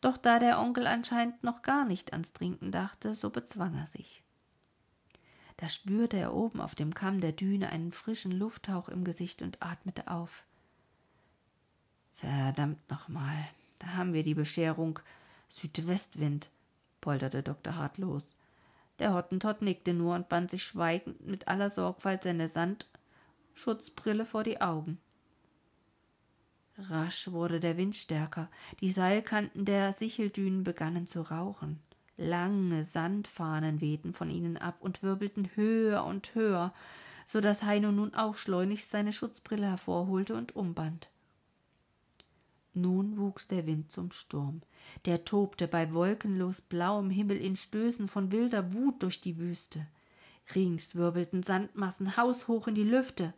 Doch 0.02 0.18
da 0.18 0.40
der 0.40 0.60
Onkel 0.60 0.88
anscheinend 0.88 1.44
noch 1.44 1.62
gar 1.62 1.86
nicht 1.86 2.14
ans 2.14 2.34
Trinken 2.34 2.72
dachte, 2.72 3.16
so 3.16 3.30
bezwang 3.30 3.76
er 3.76 3.86
sich. 3.86 4.24
Da 5.58 5.68
spürte 5.68 6.18
er 6.18 6.34
oben 6.34 6.62
auf 6.62 6.74
dem 6.74 6.94
Kamm 6.94 7.20
der 7.20 7.34
Düne 7.34 7.70
einen 7.70 7.92
frischen 7.92 8.32
Lufthauch 8.32 8.88
im 8.88 9.04
Gesicht 9.04 9.42
und 9.42 9.62
atmete 9.62 10.10
auf. 10.10 10.46
Verdammt 12.16 12.90
nochmal, 12.90 13.50
da 13.78 13.88
haben 13.96 14.14
wir 14.14 14.24
die 14.24 14.36
Bescherung. 14.36 15.00
Südwestwind, 15.50 16.50
polterte 17.02 17.44
Dr. 17.44 17.76
Hart 17.76 17.98
los. 17.98 18.38
Der 19.00 19.14
Hottentott 19.14 19.62
nickte 19.62 19.94
nur 19.94 20.16
und 20.16 20.30
band 20.30 20.52
sich 20.52 20.64
schweigend 20.64 21.26
mit 21.26 21.48
aller 21.48 21.70
Sorgfalt 21.70 22.24
seine 22.24 22.48
Sandschutzbrille 22.48 24.26
vor 24.26 24.44
die 24.44 24.62
Augen. 24.62 25.00
Rasch 26.78 27.32
wurde 27.32 27.60
der 27.60 27.78
Wind 27.78 27.96
stärker, 27.96 28.50
die 28.80 28.92
Seilkanten 28.92 29.66
der 29.66 29.92
Sicheldünen 29.94 30.64
begannen 30.64 31.08
zu 31.08 31.22
rauchen. 31.22 31.80
Lange 32.18 32.84
Sandfahnen 32.84 33.82
wehten 33.82 34.14
von 34.14 34.30
ihnen 34.30 34.58
ab 34.58 34.78
und 34.80 35.04
wirbelten 35.04 35.50
höher 35.56 36.04
und 36.04 36.36
höher, 36.36 36.74
so 37.26 37.42
dass 37.42 37.64
Heino 37.64 37.92
nun 37.92 38.14
auch 38.14 38.36
schleunigst 38.36 38.90
seine 38.90 39.14
Schutzbrille 39.14 39.68
hervorholte 39.68 40.36
und 40.36 40.56
umband. 40.56 41.10
Nun 42.82 43.18
wuchs 43.18 43.48
der 43.48 43.66
Wind 43.66 43.92
zum 43.92 44.12
Sturm. 44.12 44.62
Der 45.06 45.26
tobte 45.26 45.68
bei 45.68 45.94
wolkenlos 45.94 46.62
blauem 46.62 47.10
Himmel 47.10 47.38
in 47.38 47.56
Stößen 47.56 48.08
von 48.08 48.32
wilder 48.32 48.74
Wut 48.74 49.04
durch 49.04 49.22
die 49.22 49.38
Wüste. 49.38 49.88
Rings 50.56 50.96
wirbelten 50.96 51.44
Sandmassen 51.44 52.18
haushoch 52.18 52.68
in 52.68 52.76
die 52.76 52.84
Lüfte. 52.84 53.34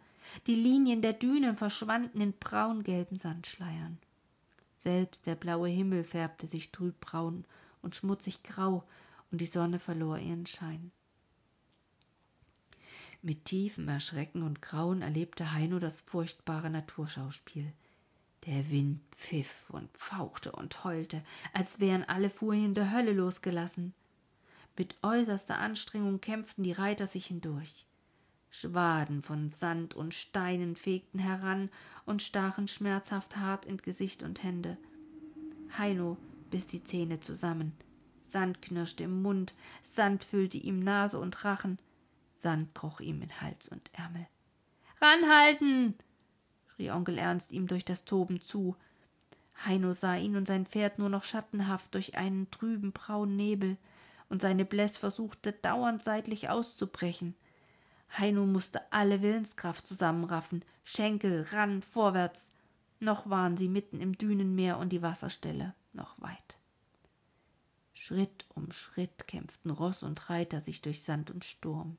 Die 0.48 0.56
Linien 0.56 1.02
der 1.02 1.14
Dünen 1.14 1.56
verschwanden 1.56 2.22
in 2.22 2.34
braungelben 2.34 3.18
Sandschleiern. 3.18 3.98
Selbst 4.78 5.26
der 5.26 5.36
blaue 5.36 5.70
Himmel 5.70 6.04
färbte 6.04 6.48
sich 6.48 6.72
trübbraun 6.72 7.46
und 7.82 7.96
schmutzig 7.96 8.44
grau, 8.44 8.84
und 9.32 9.40
die 9.40 9.46
Sonne 9.46 9.80
verlor 9.80 10.18
ihren 10.18 10.46
Schein. 10.46 10.92
Mit 13.22 13.46
tiefem 13.46 13.88
Erschrecken 13.88 14.44
und 14.44 14.62
Grauen 14.62 15.02
erlebte 15.02 15.54
Heino 15.54 15.80
das 15.80 16.02
furchtbare 16.02 16.70
Naturschauspiel. 16.70 17.72
Der 18.48 18.70
Wind 18.72 19.02
pfiff 19.12 19.70
und 19.70 19.90
fauchte 19.96 20.52
und 20.52 20.84
heulte, 20.84 21.24
als 21.54 21.80
wären 21.80 22.04
alle 22.04 22.30
Furien 22.30 22.74
der 22.74 22.92
Hölle 22.92 23.14
losgelassen. 23.14 23.94
Mit 24.78 24.96
äußerster 25.04 25.60
Anstrengung 25.60 26.22
kämpften 26.22 26.64
die 26.64 26.72
Reiter 26.72 27.06
sich 27.06 27.28
hindurch. 27.28 27.86
Schwaden 28.50 29.22
von 29.22 29.50
Sand 29.50 29.94
und 29.94 30.14
Steinen 30.14 30.76
fegten 30.76 31.20
heran 31.20 31.70
und 32.06 32.22
stachen 32.22 32.68
schmerzhaft 32.68 33.38
hart 33.38 33.66
in 33.66 33.78
Gesicht 33.78 34.24
und 34.24 34.44
Hände. 34.44 34.78
Heino 35.78 36.18
biss 36.50 36.66
die 36.66 36.84
Zähne 36.84 37.20
zusammen. 37.20 37.74
Sand 38.18 38.62
knirschte 38.62 39.04
im 39.04 39.22
Mund, 39.22 39.54
Sand 39.84 40.24
füllte 40.24 40.58
ihm 40.58 40.80
Nase 40.80 41.20
und 41.20 41.46
Rachen, 41.46 41.78
Sand 42.36 42.74
kroch 42.74 43.02
ihm 43.02 43.22
in 43.22 43.42
Hals 43.42 43.70
und 43.70 43.90
Ärmel. 43.94 44.28
Ranhalten! 45.00 45.96
Schrie 46.82 46.92
Onkel 46.92 47.20
Ernst 47.20 47.52
ihm 47.52 47.68
durch 47.68 47.86
das 47.86 48.06
Toben 48.06 48.42
zu. 48.42 48.76
Heino 49.66 49.94
sah 49.94 50.16
ihn 50.16 50.36
und 50.36 50.48
sein 50.48 50.66
Pferd 50.66 50.98
nur 50.98 51.10
noch 51.10 51.24
schattenhaft 51.24 51.94
durch 51.94 52.18
einen 52.18 52.50
trüben 52.50 52.92
braunen 52.92 53.36
Nebel, 53.36 53.78
und 54.30 54.42
seine 54.42 54.64
Bläss 54.66 54.98
versuchte 54.98 55.52
dauernd 55.52 56.04
seitlich 56.04 56.50
auszubrechen. 56.50 57.36
Heino 58.18 58.46
musste 58.46 58.82
alle 58.92 59.22
Willenskraft 59.22 59.86
zusammenraffen, 59.86 60.64
Schenkel, 60.84 61.46
ran, 61.52 61.82
vorwärts. 61.84 62.52
Noch 63.00 63.30
waren 63.30 63.58
sie 63.58 63.68
mitten 63.68 64.00
im 64.00 64.18
Dünenmeer 64.18 64.78
und 64.78 64.90
die 64.90 65.02
Wasserstelle 65.02 65.76
noch 65.92 66.20
weit. 66.22 66.58
Schritt 67.94 68.46
um 68.56 68.72
Schritt 68.72 69.28
kämpften 69.28 69.70
Ross 69.70 70.02
und 70.02 70.30
Reiter 70.30 70.62
sich 70.62 70.82
durch 70.82 71.04
Sand 71.04 71.30
und 71.30 71.44
Sturm, 71.44 71.98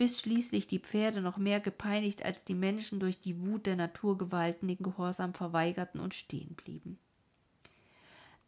bis 0.00 0.18
schließlich 0.18 0.66
die 0.66 0.78
Pferde 0.78 1.20
noch 1.20 1.36
mehr 1.36 1.60
gepeinigt 1.60 2.24
als 2.24 2.42
die 2.42 2.54
Menschen 2.54 3.00
durch 3.00 3.20
die 3.20 3.38
Wut 3.38 3.66
der 3.66 3.76
Naturgewalten 3.76 4.66
den 4.66 4.78
Gehorsam 4.78 5.34
verweigerten 5.34 6.00
und 6.00 6.14
stehen 6.14 6.54
blieben. 6.54 6.98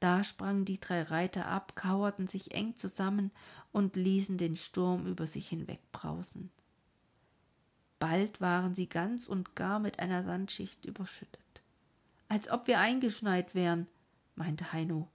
Da 0.00 0.24
sprangen 0.24 0.64
die 0.64 0.80
drei 0.80 1.02
Reiter 1.02 1.44
ab, 1.44 1.76
kauerten 1.76 2.26
sich 2.26 2.52
eng 2.52 2.74
zusammen 2.76 3.30
und 3.70 3.96
ließen 3.96 4.38
den 4.38 4.56
Sturm 4.56 5.06
über 5.06 5.26
sich 5.26 5.46
hinwegbrausen. 5.46 6.50
Bald 7.98 8.40
waren 8.40 8.74
sie 8.74 8.88
ganz 8.88 9.26
und 9.28 9.54
gar 9.54 9.78
mit 9.78 9.98
einer 9.98 10.24
Sandschicht 10.24 10.86
überschüttet. 10.86 11.60
Als 12.28 12.50
ob 12.50 12.66
wir 12.66 12.80
eingeschneit 12.80 13.54
wären, 13.54 13.88
meinte 14.36 14.72
Heino 14.72 15.06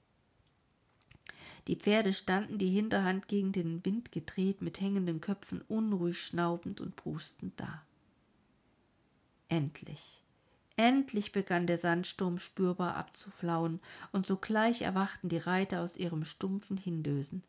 die 1.68 1.76
Pferde 1.76 2.14
standen 2.14 2.58
die 2.58 2.70
Hinterhand 2.70 3.28
gegen 3.28 3.52
den 3.52 3.84
Wind 3.86 4.12
gedreht, 4.12 4.62
mit 4.62 4.80
hängenden 4.80 5.20
Köpfen 5.20 5.62
unruhig 5.68 6.20
schnaubend 6.20 6.80
und 6.80 6.96
prustend 6.96 7.60
da. 7.60 7.84
Endlich, 9.50 10.24
endlich 10.78 11.32
begann 11.32 11.68
der 11.68 11.78
Sandsturm 11.78 12.38
spürbar 12.38 12.96
abzuflauen, 12.96 13.82
und 14.12 14.26
sogleich 14.26 14.82
erwachten 14.82 15.30
die 15.30 15.38
Reiter 15.38 15.82
aus 15.82 15.98
ihrem 15.98 16.24
stumpfen 16.24 16.78
Hindösen. 16.78 17.44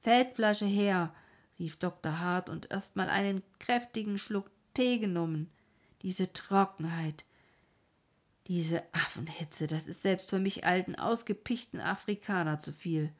Feldflasche 0.00 0.66
her, 0.66 1.12
rief 1.58 1.76
Dr. 1.76 2.20
Hart 2.20 2.48
und 2.48 2.70
erst 2.70 2.94
mal 2.94 3.08
einen 3.08 3.42
kräftigen 3.58 4.18
Schluck 4.18 4.50
Tee 4.74 4.98
genommen. 4.98 5.50
Diese 6.02 6.32
Trockenheit, 6.32 7.24
diese 8.48 8.82
Affenhitze, 8.94 9.66
das 9.66 9.86
ist 9.86 10.02
selbst 10.02 10.30
für 10.30 10.38
mich 10.38 10.64
alten, 10.64 10.94
ausgepichten 10.94 11.80
Afrikaner 11.80 12.58
zu 12.58 12.72
viel. 12.72 13.12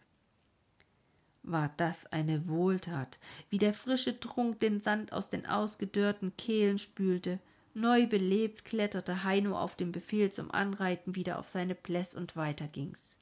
War 1.42 1.72
das 1.76 2.06
eine 2.06 2.48
Wohltat, 2.48 3.18
wie 3.50 3.58
der 3.58 3.74
frische 3.74 4.18
Trunk 4.18 4.60
den 4.60 4.80
Sand 4.80 5.12
aus 5.12 5.28
den 5.28 5.46
ausgedörrten 5.46 6.36
Kehlen 6.36 6.78
spülte. 6.78 7.38
Neu 7.74 8.06
belebt 8.06 8.64
kletterte 8.64 9.22
Heino 9.22 9.58
auf 9.58 9.76
dem 9.76 9.92
Befehl 9.92 10.32
zum 10.32 10.50
Anreiten 10.50 11.14
wieder 11.14 11.38
auf 11.38 11.48
seine 11.48 11.74
Pläss 11.74 12.14
und 12.14 12.34
weiter 12.34 12.66
ging's. 12.66 13.14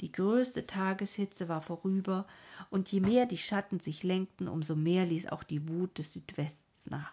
Die 0.00 0.10
größte 0.10 0.66
Tageshitze 0.66 1.48
war 1.48 1.62
vorüber, 1.62 2.26
und 2.70 2.90
je 2.90 3.00
mehr 3.00 3.26
die 3.26 3.38
Schatten 3.38 3.80
sich 3.80 4.02
lenkten, 4.02 4.48
umso 4.48 4.74
mehr 4.74 5.06
ließ 5.06 5.28
auch 5.28 5.44
die 5.44 5.68
Wut 5.68 5.98
des 5.98 6.12
Südwests 6.12 6.90
nach. 6.90 7.12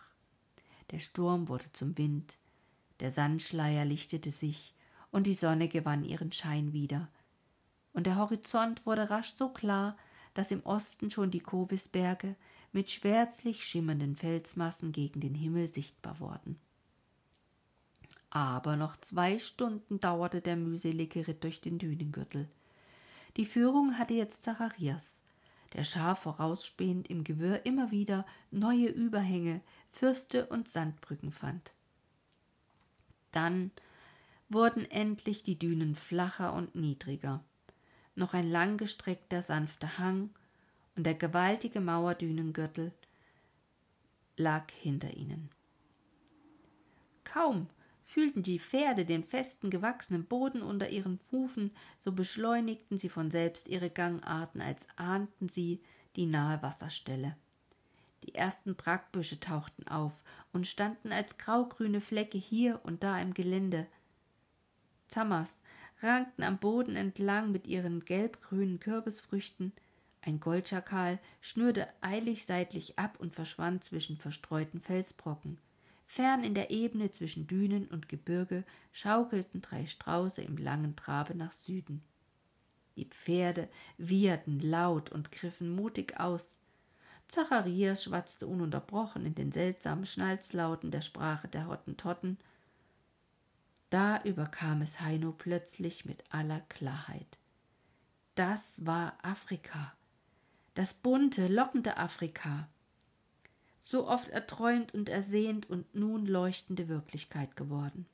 Der 0.89 0.99
Sturm 0.99 1.47
wurde 1.47 1.71
zum 1.71 1.97
Wind, 1.97 2.37
der 3.01 3.11
Sandschleier 3.11 3.85
lichtete 3.85 4.31
sich, 4.31 4.73
und 5.11 5.27
die 5.27 5.33
Sonne 5.33 5.67
gewann 5.67 6.05
ihren 6.05 6.31
Schein 6.31 6.71
wieder. 6.71 7.09
Und 7.91 8.07
der 8.07 8.15
Horizont 8.15 8.85
wurde 8.85 9.09
rasch 9.09 9.33
so 9.35 9.49
klar, 9.49 9.97
dass 10.33 10.51
im 10.51 10.63
Osten 10.65 11.11
schon 11.11 11.31
die 11.31 11.41
Kovisberge 11.41 12.35
mit 12.71 12.89
schwärzlich 12.89 13.65
schimmernden 13.65 14.15
Felsmassen 14.15 14.93
gegen 14.93 15.19
den 15.19 15.35
Himmel 15.35 15.67
sichtbar 15.67 16.19
wurden. 16.21 16.57
Aber 18.29 18.77
noch 18.77 18.95
zwei 18.95 19.39
Stunden 19.39 19.99
dauerte 19.99 20.39
der 20.39 20.55
mühselige 20.55 21.27
Ritt 21.27 21.43
durch 21.43 21.59
den 21.59 21.79
Dünengürtel. 21.79 22.47
Die 23.35 23.45
Führung 23.45 23.97
hatte 23.97 24.13
jetzt 24.13 24.43
Zacharias, 24.43 25.21
der 25.73 25.83
scharf 25.83 26.19
vorausspähend 26.19 27.09
im 27.09 27.25
Gewirr 27.25 27.65
immer 27.65 27.91
wieder 27.91 28.25
neue 28.51 28.87
Überhänge, 28.87 29.59
Fürste 29.89 30.45
und 30.45 30.69
Sandbrücken 30.69 31.33
fand. 31.33 31.73
Dann 33.31 33.71
wurden 34.49 34.89
endlich 34.89 35.43
die 35.43 35.57
Dünen 35.57 35.95
flacher 35.95 36.53
und 36.53 36.75
niedriger. 36.75 37.43
Noch 38.15 38.33
ein 38.33 38.49
langgestreckter, 38.49 39.41
sanfter 39.41 39.97
Hang 39.97 40.29
und 40.95 41.05
der 41.05 41.15
gewaltige 41.15 41.79
Mauerdünengürtel 41.79 42.91
lag 44.35 44.69
hinter 44.71 45.15
ihnen. 45.15 45.49
Kaum 47.23 47.67
fühlten 48.03 48.43
die 48.43 48.59
Pferde 48.59 49.05
den 49.05 49.23
festen, 49.23 49.69
gewachsenen 49.69 50.25
Boden 50.25 50.61
unter 50.61 50.89
ihren 50.89 51.19
Hufen, 51.31 51.71
so 51.99 52.11
beschleunigten 52.11 52.97
sie 52.97 53.09
von 53.09 53.31
selbst 53.31 53.67
ihre 53.67 53.89
Gangarten, 53.89 54.61
als 54.61 54.87
ahnten 54.97 55.47
sie 55.47 55.81
die 56.15 56.25
nahe 56.25 56.61
Wasserstelle. 56.61 57.37
Die 58.23 58.35
ersten 58.35 58.75
Brackbüsche 58.75 59.39
tauchten 59.39 59.87
auf 59.87 60.23
und 60.53 60.67
standen 60.67 61.11
als 61.11 61.37
graugrüne 61.37 62.01
Flecke 62.01 62.37
hier 62.37 62.79
und 62.83 63.03
da 63.03 63.19
im 63.19 63.33
Gelände. 63.33 63.87
Zammers 65.07 65.61
rankten 66.01 66.43
am 66.43 66.57
Boden 66.57 66.95
entlang 66.95 67.51
mit 67.51 67.67
ihren 67.67 68.05
gelbgrünen 68.05 68.79
Kürbisfrüchten. 68.79 69.73
Ein 70.21 70.39
Goldschakal 70.39 71.19
schnürte 71.41 71.87
eilig 72.01 72.45
seitlich 72.45 72.97
ab 72.99 73.19
und 73.19 73.33
verschwand 73.33 73.83
zwischen 73.83 74.17
verstreuten 74.17 74.81
Felsbrocken. 74.81 75.57
Fern 76.05 76.43
in 76.43 76.53
der 76.53 76.71
Ebene 76.71 77.11
zwischen 77.11 77.47
Dünen 77.47 77.87
und 77.87 78.09
Gebirge 78.09 78.65
schaukelten 78.91 79.61
drei 79.61 79.85
Strauße 79.85 80.41
im 80.41 80.57
langen 80.57 80.95
Trabe 80.95 81.35
nach 81.35 81.53
Süden. 81.53 82.03
Die 82.97 83.05
Pferde 83.05 83.69
wieherten 83.97 84.59
laut 84.59 85.11
und 85.11 85.31
griffen 85.31 85.69
mutig 85.69 86.19
aus. 86.19 86.59
Zacharias 87.31 88.03
schwatzte 88.03 88.45
ununterbrochen 88.45 89.25
in 89.25 89.35
den 89.35 89.53
seltsamen 89.53 90.05
Schnalzlauten 90.05 90.91
der 90.91 90.99
Sprache 90.99 91.47
der 91.47 91.67
Hottentotten. 91.67 92.37
Da 93.89 94.21
überkam 94.23 94.81
es 94.81 94.99
Heino 94.99 95.31
plötzlich 95.31 96.03
mit 96.03 96.25
aller 96.29 96.59
Klarheit. 96.67 97.39
Das 98.35 98.85
war 98.85 99.17
Afrika, 99.21 99.93
das 100.73 100.93
bunte, 100.93 101.47
lockende 101.47 101.95
Afrika, 101.95 102.67
so 103.79 104.07
oft 104.07 104.27
erträumt 104.27 104.93
und 104.93 105.07
ersehnt 105.07 105.69
und 105.69 105.95
nun 105.95 106.25
leuchtende 106.25 106.89
Wirklichkeit 106.89 107.55
geworden. 107.55 108.05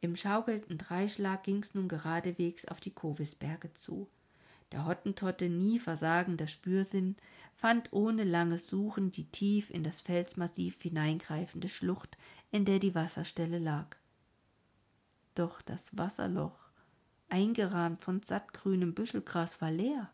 Im 0.00 0.16
schaukelnden 0.16 0.78
Dreischlag 0.78 1.44
ging's 1.44 1.74
nun 1.74 1.88
geradewegs 1.88 2.64
auf 2.66 2.80
die 2.80 2.90
Kovisberge 2.90 3.72
zu. 3.74 4.08
Der 4.72 4.86
Hottentotte 4.86 5.50
nie 5.50 5.78
versagender 5.78 6.46
Spürsinn 6.46 7.16
fand 7.54 7.92
ohne 7.92 8.24
langes 8.24 8.66
Suchen 8.66 9.12
die 9.12 9.26
tief 9.30 9.70
in 9.70 9.84
das 9.84 10.00
Felsmassiv 10.00 10.80
hineingreifende 10.80 11.68
Schlucht, 11.68 12.16
in 12.50 12.64
der 12.64 12.78
die 12.78 12.94
Wasserstelle 12.94 13.58
lag. 13.58 13.96
Doch 15.34 15.60
das 15.60 15.96
Wasserloch, 15.96 16.58
eingerahmt 17.28 18.02
von 18.02 18.22
sattgrünem 18.22 18.94
Büschelgras, 18.94 19.60
war 19.60 19.70
leer. 19.70 20.10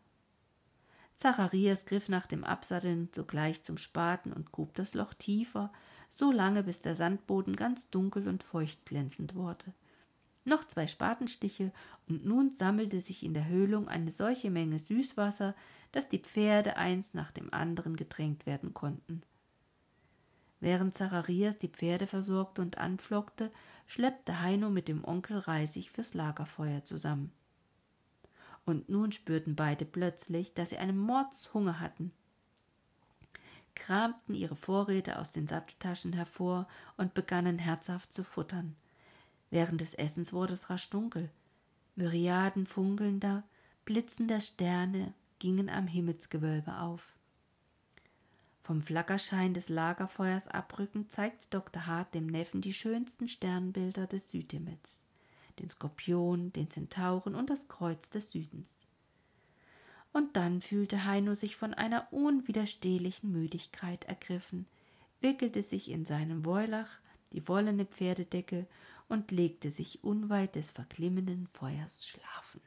Zacharias 1.15 1.85
griff 1.85 2.07
nach 2.09 2.27
dem 2.27 2.43
Absatteln 2.43 3.09
sogleich 3.13 3.63
zum 3.63 3.77
Spaten 3.77 4.31
und 4.31 4.51
grub 4.51 4.75
das 4.75 4.93
Loch 4.93 5.13
tiefer, 5.13 5.71
so 6.09 6.31
lange 6.31 6.63
bis 6.63 6.81
der 6.81 6.95
Sandboden 6.95 7.55
ganz 7.55 7.89
dunkel 7.89 8.27
und 8.27 8.43
feucht 8.43 8.85
glänzend 8.85 9.35
wurde 9.35 9.73
noch 10.45 10.65
zwei 10.65 10.87
Spatenstiche, 10.87 11.71
und 12.07 12.25
nun 12.25 12.53
sammelte 12.53 13.01
sich 13.01 13.23
in 13.23 13.33
der 13.33 13.47
Höhlung 13.47 13.87
eine 13.87 14.11
solche 14.11 14.49
Menge 14.49 14.79
Süßwasser, 14.79 15.55
dass 15.91 16.09
die 16.09 16.19
Pferde 16.19 16.77
eins 16.77 17.13
nach 17.13 17.31
dem 17.31 17.53
anderen 17.53 17.95
getränkt 17.95 18.45
werden 18.45 18.73
konnten. 18.73 19.23
Während 20.59 20.95
Zacharias 20.95 21.57
die 21.57 21.69
Pferde 21.69 22.05
versorgte 22.05 22.61
und 22.61 22.77
anflockte, 22.77 23.51
schleppte 23.87 24.41
Heino 24.41 24.69
mit 24.69 24.87
dem 24.87 25.05
Onkel 25.05 25.37
Reisig 25.39 25.89
fürs 25.89 26.13
Lagerfeuer 26.13 26.83
zusammen. 26.83 27.31
Und 28.65 28.89
nun 28.89 29.11
spürten 29.11 29.55
beide 29.55 29.85
plötzlich, 29.85 30.53
dass 30.53 30.69
sie 30.69 30.77
einen 30.77 30.97
Mordshunger 30.97 31.79
hatten. 31.79 32.11
kramten 33.73 34.35
ihre 34.35 34.55
Vorräte 34.55 35.17
aus 35.17 35.31
den 35.31 35.47
Satteltaschen 35.47 36.11
hervor 36.11 36.67
und 36.97 37.13
begannen 37.13 37.57
herzhaft 37.57 38.11
zu 38.11 38.23
futtern. 38.23 38.75
Während 39.51 39.81
des 39.81 39.93
Essens 39.93 40.33
wurde 40.33 40.53
es 40.53 40.69
rasch 40.69 40.89
dunkel. 40.89 41.29
Myriaden 41.95 42.65
funkelnder, 42.65 43.43
blitzender 43.85 44.41
Sterne 44.41 45.13
gingen 45.39 45.69
am 45.69 45.87
Himmelsgewölbe 45.87 46.77
auf. 46.79 47.13
Vom 48.61 48.81
Flackerschein 48.81 49.55
des 49.55 49.67
Lagerfeuers 49.69 50.47
abrückend 50.47 51.11
zeigte 51.11 51.47
Dr. 51.49 51.87
Hart 51.87 52.13
dem 52.13 52.27
Neffen 52.27 52.61
die 52.61 52.73
schönsten 52.73 53.27
Sternbilder 53.27 54.05
des 54.05 54.29
Südhimmels, 54.29 55.01
den 55.57 55.69
Skorpion, 55.71 56.53
den 56.53 56.69
Zentauren 56.69 57.33
und 57.33 57.49
das 57.49 57.67
Kreuz 57.67 58.11
des 58.11 58.31
Südens. 58.31 58.75
Und 60.13 60.35
dann 60.35 60.61
fühlte 60.61 61.05
Heino 61.05 61.33
sich 61.33 61.55
von 61.55 61.73
einer 61.73 62.13
unwiderstehlichen 62.13 63.31
Müdigkeit 63.31 64.05
ergriffen, 64.05 64.67
wickelte 65.19 65.63
sich 65.63 65.89
in 65.89 66.05
seinen 66.05 66.45
Woilach, 66.45 66.89
die 67.33 67.47
wollene 67.47 67.85
Pferdedecke 67.85 68.67
und 69.09 69.31
legte 69.31 69.71
sich 69.71 70.03
unweit 70.03 70.55
des 70.55 70.71
verglimmenden 70.71 71.47
Feuers 71.47 72.07
schlafen. 72.07 72.61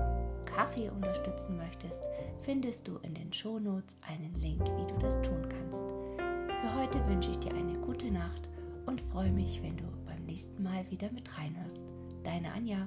Kaffee 0.44 0.88
unterstützen 0.88 1.56
möchtest, 1.56 2.04
findest 2.42 2.86
du 2.86 2.98
in 2.98 3.12
den 3.12 3.32
Shownotes 3.32 3.96
einen 4.02 4.32
Link, 4.34 4.60
wie 4.60 4.86
du 4.86 4.96
das 5.00 5.20
tun 5.22 5.44
kannst. 5.48 5.80
Für 6.60 6.74
heute 6.76 7.04
wünsche 7.08 7.32
ich 7.32 7.40
dir 7.40 7.52
eine 7.52 7.76
gute 7.80 8.12
Nacht 8.12 8.48
und 8.86 9.00
freue 9.10 9.32
mich, 9.32 9.60
wenn 9.64 9.76
du 9.76 9.84
beim 10.06 10.24
nächsten 10.26 10.62
Mal 10.62 10.88
wieder 10.92 11.10
mit 11.10 11.36
reinhörst. 11.36 11.84
Deine 12.22 12.52
Anja. 12.52 12.86